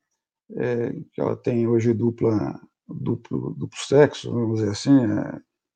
[0.57, 4.97] é, que ela tem hoje dupla, duplo, duplo sexo, vamos dizer assim,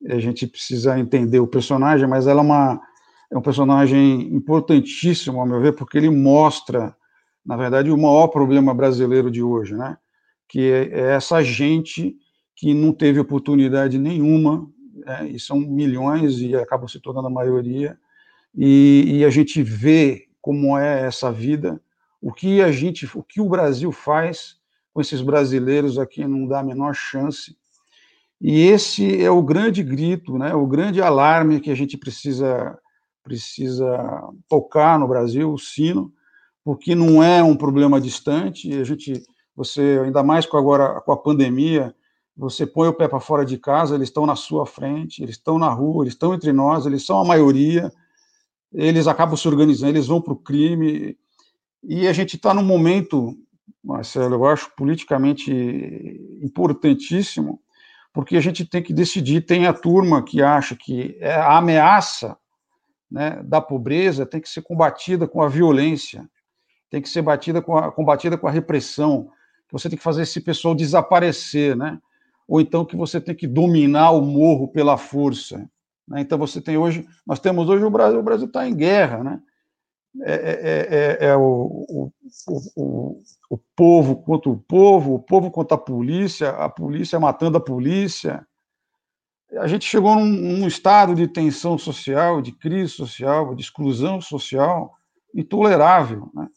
[0.04, 2.80] é, a gente precisa entender o personagem, mas ela é, uma,
[3.32, 6.94] é um personagem importantíssimo, ao meu ver, porque ele mostra,
[7.44, 9.96] na verdade, o maior problema brasileiro de hoje, né?
[10.48, 12.14] que é, é essa gente
[12.54, 14.68] que não teve oportunidade nenhuma,
[15.06, 17.98] é, e são milhões e acabam se tornando a maioria,
[18.54, 21.82] e, e, a gente vê como é essa vida,
[22.22, 24.56] o que a gente, o que o Brasil faz
[24.94, 27.56] com esses brasileiros aqui não dá a menor chance.
[28.40, 32.78] E esse é o grande grito, né, o grande alarme que a gente precisa
[33.24, 36.12] precisa tocar no Brasil, o sino,
[36.62, 39.24] porque não é um problema distante, a gente
[39.56, 41.92] você, ainda mais com agora com a pandemia,
[42.36, 45.58] você põe o pé para fora de casa, eles estão na sua frente, eles estão
[45.58, 47.90] na rua, eles estão entre nós, eles são a maioria,
[48.72, 51.16] eles acabam se organizando, eles vão para o crime,
[51.82, 53.36] e a gente está num momento,
[53.82, 55.50] Marcelo, eu acho politicamente
[56.42, 57.60] importantíssimo,
[58.12, 62.36] porque a gente tem que decidir, tem a turma que acha que é a ameaça
[63.10, 66.28] né, da pobreza tem que ser combatida com a violência,
[66.90, 69.30] tem que ser batida com a, combatida com a repressão,
[69.68, 71.98] que você tem que fazer esse pessoal desaparecer, né?
[72.46, 75.68] Ou então que você tem que dominar o morro pela força.
[76.08, 76.20] Né?
[76.20, 79.40] Então você tem hoje, nós temos hoje o Brasil, o Brasil está em guerra, né?
[80.22, 82.12] É, é, é, é o, o,
[82.74, 87.60] o, o, povo contra o povo, o povo contra a polícia, a polícia matando a
[87.60, 88.46] polícia.
[89.58, 94.94] a gente chegou num, num, estado de tensão social, de crise social, de exclusão social
[95.34, 96.30] intolerável.
[96.32, 96.48] Né?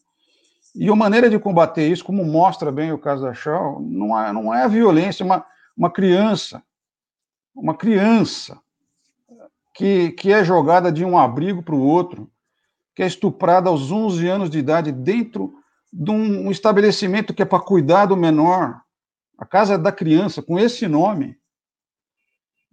[0.74, 4.32] E a maneira de combater isso, como mostra bem o caso da Shaw, não é,
[4.32, 5.46] não é a violência, é uma,
[5.76, 6.64] uma criança,
[7.54, 8.58] uma criança
[9.80, 12.30] que, que é jogada de um abrigo para o outro,
[12.94, 15.54] que é estuprada aos 11 anos de idade dentro
[15.92, 18.82] de um, estabelecimento que é para cuidar do menor,
[19.38, 21.38] a casa da criança, com esse nome,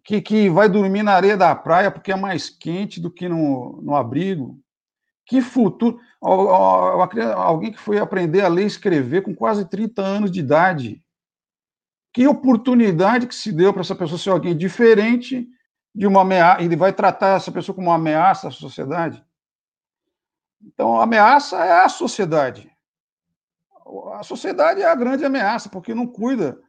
[0.03, 3.81] que, que vai dormir na areia da praia porque é mais quente do que no,
[3.83, 4.59] no abrigo.
[5.27, 6.01] Que futuro.
[6.21, 11.01] Alguém que foi aprender a ler e escrever com quase 30 anos de idade.
[12.13, 15.49] Que oportunidade que se deu para essa pessoa ser alguém diferente
[15.97, 16.63] de uma ameaça.
[16.63, 19.25] Ele vai tratar essa pessoa como uma ameaça à sociedade.
[20.63, 22.71] Então, a ameaça é a sociedade.
[24.13, 26.61] A sociedade é a grande ameaça, porque não cuida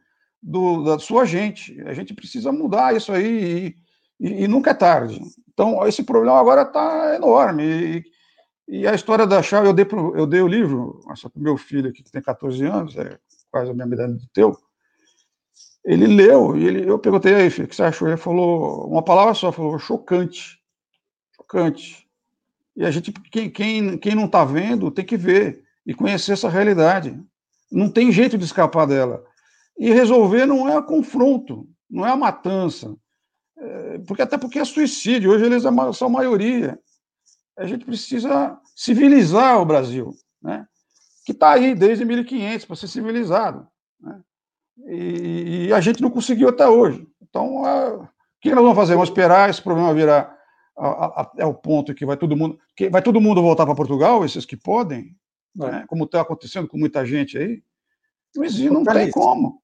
[0.42, 1.78] do, da sua gente.
[1.82, 3.76] A gente precisa mudar isso aí
[4.18, 5.20] e, e, e nunca é tarde.
[5.52, 7.64] Então, esse problema agora está enorme.
[7.64, 8.04] E,
[8.68, 11.56] e, a história da Chave, eu dei, pro, eu dei o livro para o meu
[11.58, 13.18] filho aqui, que tem 14 anos, é
[13.50, 14.56] quase a minha idade do teu.
[15.88, 18.06] Ele leu e ele, eu perguntei aí, filho, o que você achou?
[18.06, 20.60] Ele falou uma palavra só, falou chocante.
[21.34, 22.06] Chocante.
[22.76, 26.50] E a gente, quem, quem, quem não está vendo, tem que ver e conhecer essa
[26.50, 27.18] realidade.
[27.72, 29.24] Não tem jeito de escapar dela.
[29.78, 32.94] E resolver não é confronto, não é a matança.
[33.56, 35.62] É, porque Até porque é suicídio, hoje eles
[35.96, 36.78] são a maioria.
[37.56, 40.66] A gente precisa civilizar o Brasil, né?
[41.24, 43.66] que está aí desde 1500 para ser civilizado.
[43.98, 44.20] Né?
[44.86, 47.06] E, e, a gente não conseguiu até hoje.
[47.22, 48.08] Então, é, o
[48.40, 48.94] que nós vamos fazer?
[48.94, 50.36] Vamos esperar esse problema virar
[50.76, 54.46] até o ponto que vai todo mundo que vai todo mundo voltar para Portugal, esses
[54.46, 55.16] que podem,
[55.60, 55.70] é.
[55.70, 55.84] né?
[55.88, 57.62] como está acontecendo com muita gente aí.
[58.36, 59.60] Não existe, não tem como.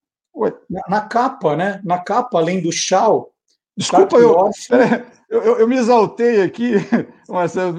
[0.68, 1.80] Na, na, capa, né?
[1.84, 3.32] Na capa, além do Chau.
[3.76, 6.74] Desculpa, eu, é, eu, eu, eu, me exaltei aqui,
[7.28, 7.76] Marcelo,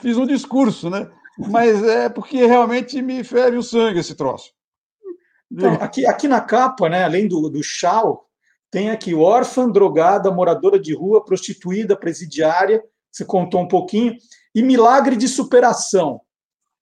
[0.00, 1.10] fiz um discurso, né?
[1.36, 4.53] Mas é porque realmente me fere o sangue esse troço.
[5.50, 8.26] Então, aqui, aqui na capa, né, além do, do Chau,
[8.70, 14.16] tem aqui órfã, drogada, moradora de rua, prostituída, presidiária, você contou um pouquinho,
[14.54, 16.20] e milagre de superação.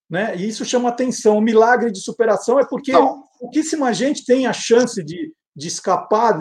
[0.08, 0.34] Né?
[0.36, 1.36] E isso chama atenção.
[1.36, 3.22] O milagre de superação é porque Não.
[3.38, 6.38] pouquíssima gente tem a chance de, de escapar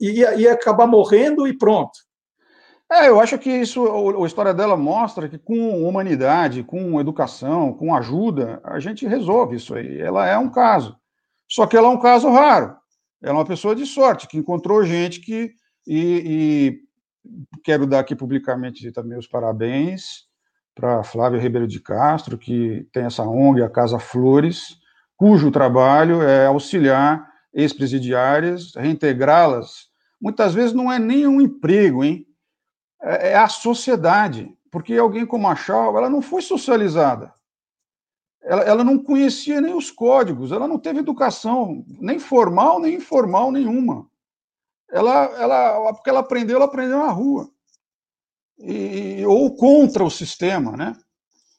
[0.00, 1.98] e, e acabar morrendo e pronto.
[2.90, 3.84] É, eu acho que isso,
[4.22, 9.74] a história dela mostra que com humanidade, com educação, com ajuda, a gente resolve isso
[9.74, 10.00] aí.
[10.00, 10.96] Ela é um caso.
[11.54, 12.76] Só que ela é um caso raro.
[13.22, 15.52] Ela é uma pessoa de sorte, que encontrou gente que.
[15.86, 16.80] E,
[17.54, 20.24] e quero dar aqui publicamente também os parabéns
[20.74, 24.76] para Flávia Ribeiro de Castro, que tem essa ONG, a Casa Flores,
[25.16, 29.86] cujo trabalho é auxiliar ex-presidiárias, reintegrá-las.
[30.20, 32.26] Muitas vezes não é nem um emprego, hein?
[33.00, 37.32] É, é a sociedade, porque alguém como a Shaw, ela não foi socializada.
[38.44, 43.50] Ela, ela não conhecia nem os códigos, ela não teve educação, nem formal, nem informal
[43.50, 44.06] nenhuma.
[44.90, 47.50] Ela, ela, porque ela aprendeu, ela aprendeu na rua
[48.58, 50.94] e, ou contra o sistema, né?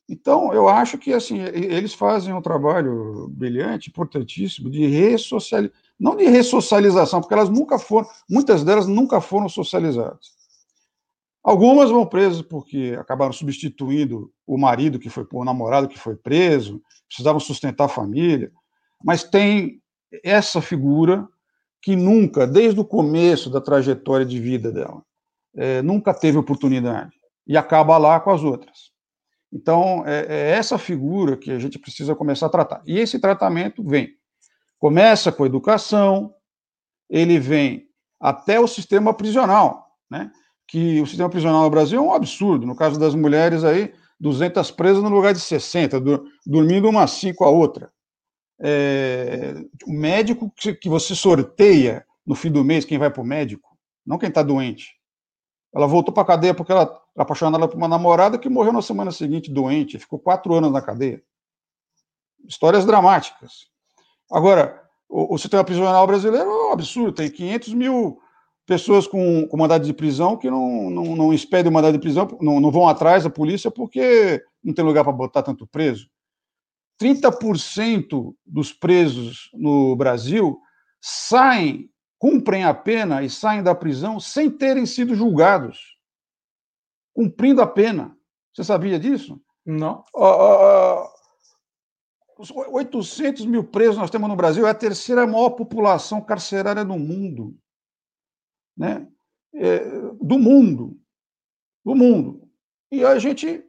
[0.08, 6.26] Então, eu acho que assim eles fazem um trabalho brilhante, importantíssimo, de ressocialização, não de
[6.26, 10.35] ressocialização, porque elas nunca foram, muitas delas nunca foram socializadas.
[11.46, 16.82] Algumas vão presas porque acabaram substituindo o marido que foi, o namorado que foi preso,
[17.08, 18.52] precisavam sustentar a família,
[19.04, 19.80] mas tem
[20.24, 21.28] essa figura
[21.84, 25.04] que nunca, desde o começo da trajetória de vida dela,
[25.56, 27.16] é, nunca teve oportunidade
[27.46, 28.92] e acaba lá com as outras.
[29.54, 32.82] Então, é, é, essa figura que a gente precisa começar a tratar.
[32.88, 34.16] E esse tratamento vem.
[34.80, 36.34] Começa com a educação,
[37.08, 37.88] ele vem
[38.20, 40.32] até o sistema prisional, né?
[40.68, 42.66] Que o sistema prisional no Brasil é um absurdo.
[42.66, 47.34] No caso das mulheres aí, 200 presas no lugar de 60, do, dormindo uma assim
[47.34, 47.92] com a outra.
[48.60, 49.54] É,
[49.86, 53.78] o médico que, que você sorteia no fim do mês, quem vai para o médico,
[54.06, 54.96] não quem está doente.
[55.74, 58.82] Ela voltou para a cadeia porque ela era apaixonada por uma namorada que morreu na
[58.82, 61.22] semana seguinte doente, ficou quatro anos na cadeia.
[62.48, 63.68] Histórias dramáticas.
[64.32, 68.22] Agora, o, o sistema prisional brasileiro é um absurdo, tem 500 mil
[68.66, 72.28] pessoas com, com mandado de prisão que não, não, não expedem o mandado de prisão,
[72.42, 76.10] não, não vão atrás da polícia porque não tem lugar para botar tanto preso.
[77.02, 80.60] 30% dos presos no Brasil
[81.02, 85.98] saem cumprem a pena e saem da prisão sem terem sido julgados,
[87.14, 88.18] cumprindo a pena.
[88.54, 89.40] Você sabia disso?
[89.66, 90.04] Não.
[90.16, 96.84] Uh, uh, 800 mil presos nós temos no Brasil, é a terceira maior população carcerária
[96.84, 97.56] do mundo.
[98.78, 99.08] Né?
[99.56, 99.80] é,
[100.22, 100.98] do mundo.
[101.84, 102.50] Do mundo.
[102.92, 103.64] E a gente.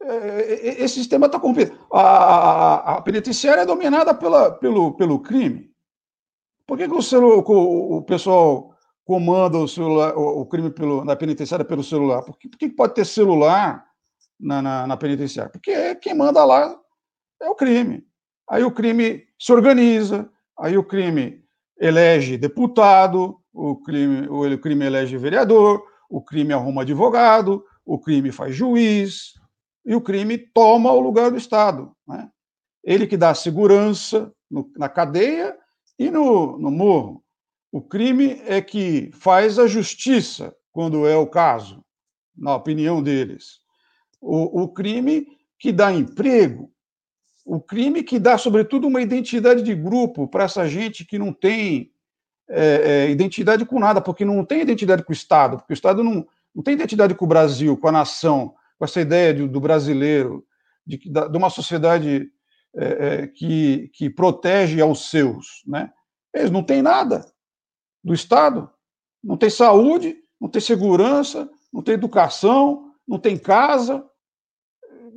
[0.00, 1.78] É, esse sistema está corrompido.
[1.92, 5.70] A, a, a, penitenciária é dominada pela, pelo, pelo crime.
[6.66, 11.04] Por que, que o, celular, o, o pessoal comanda o, celular, o, o crime pelo,
[11.04, 12.22] na penitenciária pelo celular?
[12.22, 13.86] Por que, por que pode ter celular
[14.40, 15.52] na, na, na penitenciária?
[15.52, 16.76] Porque quem manda lá
[17.40, 18.04] é o crime.
[18.50, 21.44] Aí o crime se organiza, aí o crime
[21.78, 28.54] elege deputado, o crime, o crime elege vereador, o crime arruma advogado, o crime faz
[28.54, 29.34] juiz,
[29.84, 31.94] e o crime toma o lugar do Estado.
[32.06, 32.30] Né?
[32.84, 35.56] Ele que dá segurança no, na cadeia
[35.98, 37.22] e no, no morro.
[37.70, 41.84] O crime é que faz a justiça, quando é o caso,
[42.36, 43.60] na opinião deles.
[44.20, 45.26] O, o crime
[45.58, 46.70] que dá emprego,
[47.44, 51.91] o crime que dá, sobretudo, uma identidade de grupo para essa gente que não tem
[52.48, 56.02] é, é, identidade com nada, porque não tem identidade com o Estado, porque o Estado
[56.02, 59.60] não, não tem identidade com o Brasil, com a nação, com essa ideia de, do
[59.60, 60.44] brasileiro,
[60.86, 62.30] de, de uma sociedade
[62.74, 65.62] é, é, que, que protege aos seus.
[65.66, 65.90] Né?
[66.34, 67.24] Eles não têm nada
[68.02, 68.70] do Estado,
[69.22, 74.04] não tem saúde, não tem segurança, não tem educação, não tem casa.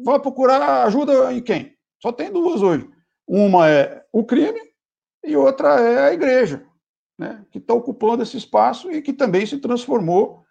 [0.04, 1.76] Vai procurar ajuda em quem?
[2.02, 2.88] Só tem duas hoje.
[3.28, 4.60] Uma é o crime
[5.24, 6.64] e outra é a igreja,
[7.18, 10.44] né, que está ocupando esse espaço e que também se transformou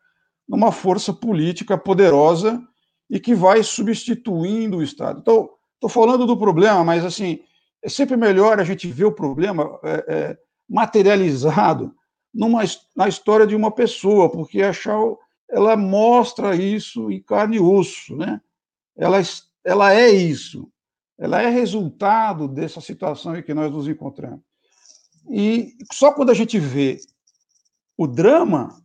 [0.48, 2.62] numa força política poderosa
[3.08, 5.20] e que vai substituindo o Estado.
[5.20, 7.40] Então, estou falando do problema, mas assim
[7.82, 10.38] é sempre melhor a gente ver o problema é, é,
[10.68, 11.94] materializado
[12.32, 12.62] numa,
[12.96, 15.18] na história de uma pessoa, porque a Shaw
[15.50, 18.40] ela mostra isso em carne e osso, né?
[18.96, 19.20] Ela,
[19.64, 20.68] ela é isso
[21.18, 24.40] ela é resultado dessa situação em que nós nos encontramos.
[25.28, 26.98] E só quando a gente vê
[27.96, 28.82] o drama,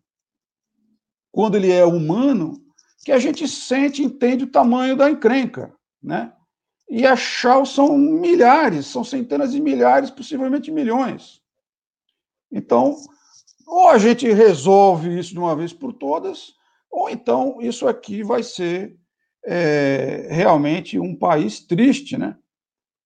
[1.32, 2.62] quando ele é humano,
[3.04, 6.34] que a gente sente, entende o tamanho da encrenca, né?
[6.90, 11.42] E a Chau são milhares, são centenas de milhares, possivelmente milhões.
[12.52, 12.98] Então,
[13.68, 16.54] ou a gente resolve isso de uma vez por todas,
[16.90, 18.98] ou então isso aqui vai ser
[19.46, 22.36] é, realmente um país triste, né?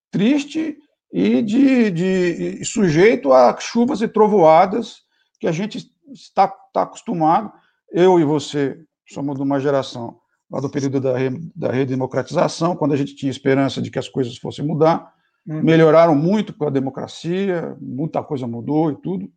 [0.09, 0.77] Triste
[1.13, 5.03] e de, de, sujeito a chuvas e trovoadas
[5.39, 7.53] que a gente está, está acostumado.
[7.91, 10.17] Eu e você somos de uma geração
[10.49, 11.13] lá do período da,
[11.55, 15.13] da redemocratização, quando a gente tinha esperança de que as coisas fossem mudar.
[15.45, 15.61] Uhum.
[15.61, 19.31] Melhoraram muito com a democracia, muita coisa mudou e tudo.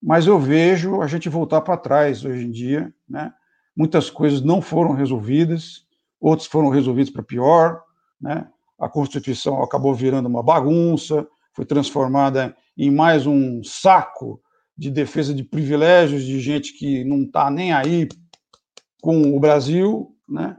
[0.00, 3.32] Mas eu vejo a gente voltar para trás hoje em dia, né?
[3.76, 5.84] Muitas coisas não foram resolvidas,
[6.20, 7.82] outros foram resolvidos para pior,
[8.20, 8.48] né?
[8.80, 14.40] A Constituição acabou virando uma bagunça, foi transformada em mais um saco
[14.76, 18.08] de defesa de privilégios de gente que não está nem aí
[19.02, 20.56] com o Brasil, né?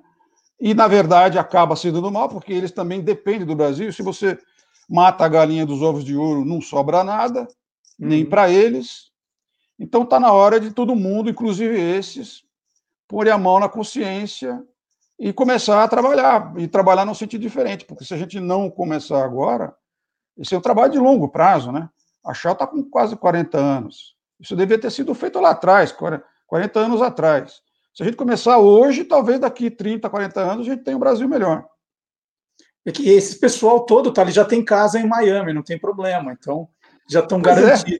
[0.59, 3.91] E na verdade acaba sendo do mal, porque eles também dependem do Brasil.
[3.91, 4.37] Se você
[4.87, 7.47] mata a galinha dos ovos de ouro, não sobra nada,
[7.97, 8.29] nem uhum.
[8.29, 9.09] para eles.
[9.79, 12.43] Então está na hora de todo mundo, inclusive esses,
[13.07, 14.63] pôr a mão na consciência
[15.21, 19.23] e começar a trabalhar, e trabalhar num sentido diferente, porque se a gente não começar
[19.23, 19.71] agora,
[20.35, 21.87] esse é um trabalho de longo prazo, né?
[22.25, 24.15] A Shell está com quase 40 anos.
[24.39, 27.61] Isso devia ter sido feito lá atrás, 40 anos atrás.
[27.93, 31.29] Se a gente começar hoje, talvez daqui 30, 40 anos, a gente tenha um Brasil
[31.29, 31.67] melhor.
[32.83, 36.33] É que esse pessoal todo tá, ele já tem casa em Miami, não tem problema,
[36.33, 36.67] então
[37.07, 37.93] já estão garantidos.
[37.93, 37.99] É.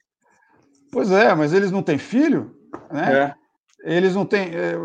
[0.91, 2.57] Pois é, mas eles não têm filho,
[2.91, 3.35] né?
[3.37, 3.40] É
[3.83, 4.51] eles não têm.
[4.53, 4.75] É,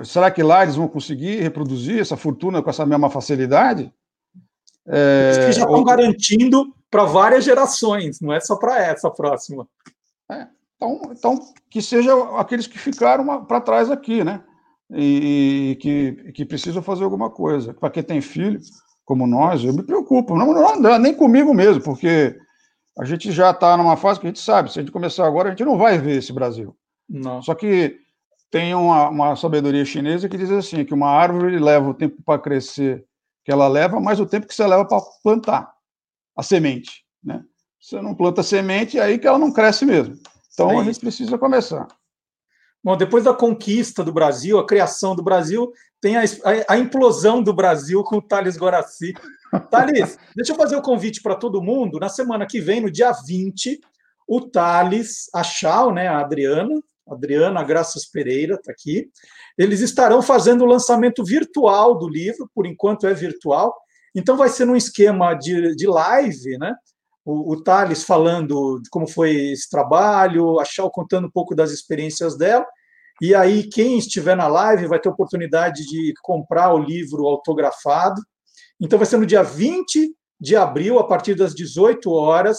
[0.00, 3.92] é, será que lá eles vão conseguir reproduzir essa fortuna com essa mesma facilidade?
[4.86, 5.84] É, eles que já estão ou...
[5.84, 9.66] garantindo para várias gerações, não é só para essa próxima.
[10.30, 10.46] É,
[10.76, 14.42] então, então, que sejam aqueles que ficaram para trás aqui, né?
[14.90, 17.72] E, e, que, que precisam fazer alguma coisa.
[17.72, 18.60] Para quem tem filho,
[19.04, 20.36] como nós, eu me preocupo.
[20.36, 22.36] Não, não, não nem comigo mesmo, porque
[22.98, 25.48] a gente já está numa fase que a gente sabe, se a gente começar agora,
[25.48, 26.76] a gente não vai ver esse Brasil.
[27.08, 27.40] Não.
[27.40, 28.01] Só que
[28.52, 32.38] tem uma, uma sabedoria chinesa que diz assim, que uma árvore leva o tempo para
[32.38, 33.02] crescer
[33.42, 35.72] que ela leva, mais o tempo que você leva para plantar
[36.36, 37.42] a semente, né?
[37.80, 40.16] Você não planta semente, é aí que ela não cresce mesmo.
[40.52, 41.88] Então é a gente precisa começar.
[42.84, 47.42] Bom, depois da conquista do Brasil, a criação do Brasil, tem a, a, a implosão
[47.42, 49.14] do Brasil com o Thales Guaraci.
[49.70, 51.98] Thales, deixa eu fazer o um convite para todo mundo.
[51.98, 53.80] Na semana que vem, no dia 20,
[54.28, 59.08] o Thales, a Chau, né, a Adriana, Adriana Graças Pereira está aqui.
[59.58, 63.74] Eles estarão fazendo o lançamento virtual do livro, por enquanto é virtual.
[64.14, 66.74] Então vai ser num esquema de, de live, né?
[67.24, 71.70] O, o Thales falando de como foi esse trabalho, a Chau contando um pouco das
[71.70, 72.66] experiências dela,
[73.20, 78.20] E aí, quem estiver na live vai ter oportunidade de comprar o livro autografado.
[78.80, 82.58] Então, vai ser no dia 20 de abril, a partir das 18 horas,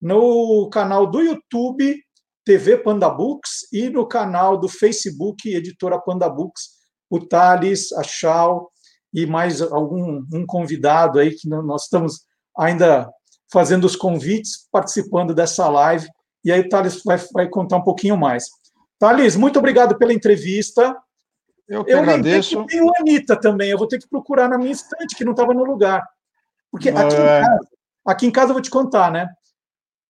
[0.00, 2.02] no canal do YouTube
[2.48, 6.78] TV Panda Books e no canal do Facebook Editora Panda Books,
[7.10, 8.70] o Thales, a Chau
[9.12, 12.22] e mais algum um convidado aí que nós estamos
[12.56, 13.06] ainda
[13.52, 16.08] fazendo os convites, participando dessa live.
[16.42, 18.46] E aí o Thales vai, vai contar um pouquinho mais.
[18.98, 20.96] Thales, muito obrigado pela entrevista.
[21.68, 22.64] Eu que eu agradeço.
[22.64, 25.32] Que tem o Anitta também, eu vou ter que procurar na minha estante, que não
[25.32, 26.02] estava no lugar.
[26.70, 27.40] Porque aqui, é...
[27.40, 27.68] em casa,
[28.06, 29.28] aqui em casa eu vou te contar, né?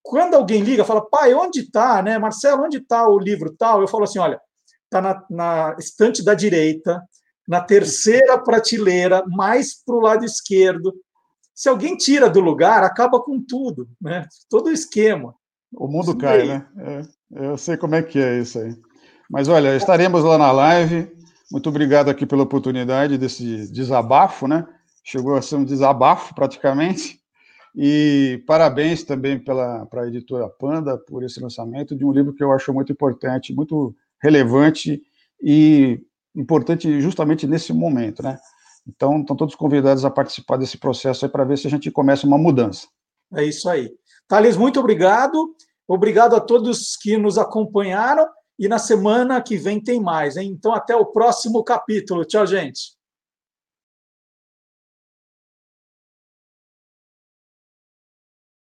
[0.09, 2.19] Quando alguém liga, fala, pai, onde está, né?
[2.19, 3.83] Marcelo, onde está o livro tal?
[3.83, 4.41] Eu falo assim, olha,
[4.85, 7.03] está na, na estante da direita,
[7.47, 10.95] na terceira prateleira, mais para o lado esquerdo.
[11.55, 14.27] Se alguém tira do lugar, acaba com tudo, né?
[14.49, 15.35] Todo o esquema.
[15.75, 16.49] O mundo isso cai, aí.
[16.49, 16.67] né?
[16.79, 18.75] É, eu sei como é que é isso aí.
[19.31, 21.13] Mas olha, estaremos lá na live.
[21.53, 24.67] Muito obrigado aqui pela oportunidade desse desabafo, né?
[25.05, 27.18] Chegou a ser um desabafo praticamente.
[27.75, 32.53] E parabéns também para a editora Panda por esse lançamento de um livro que eu
[32.53, 35.03] acho muito importante, muito relevante
[35.43, 36.01] e
[36.35, 38.39] importante justamente nesse momento, né?
[38.87, 42.27] Então, estão todos convidados a participar desse processo aí para ver se a gente começa
[42.27, 42.87] uma mudança.
[43.35, 43.91] É isso aí.
[44.27, 45.55] Thales, muito obrigado.
[45.87, 48.27] Obrigado a todos que nos acompanharam.
[48.59, 50.51] E na semana que vem tem mais, hein?
[50.51, 52.25] Então, até o próximo capítulo.
[52.25, 52.98] Tchau, gente.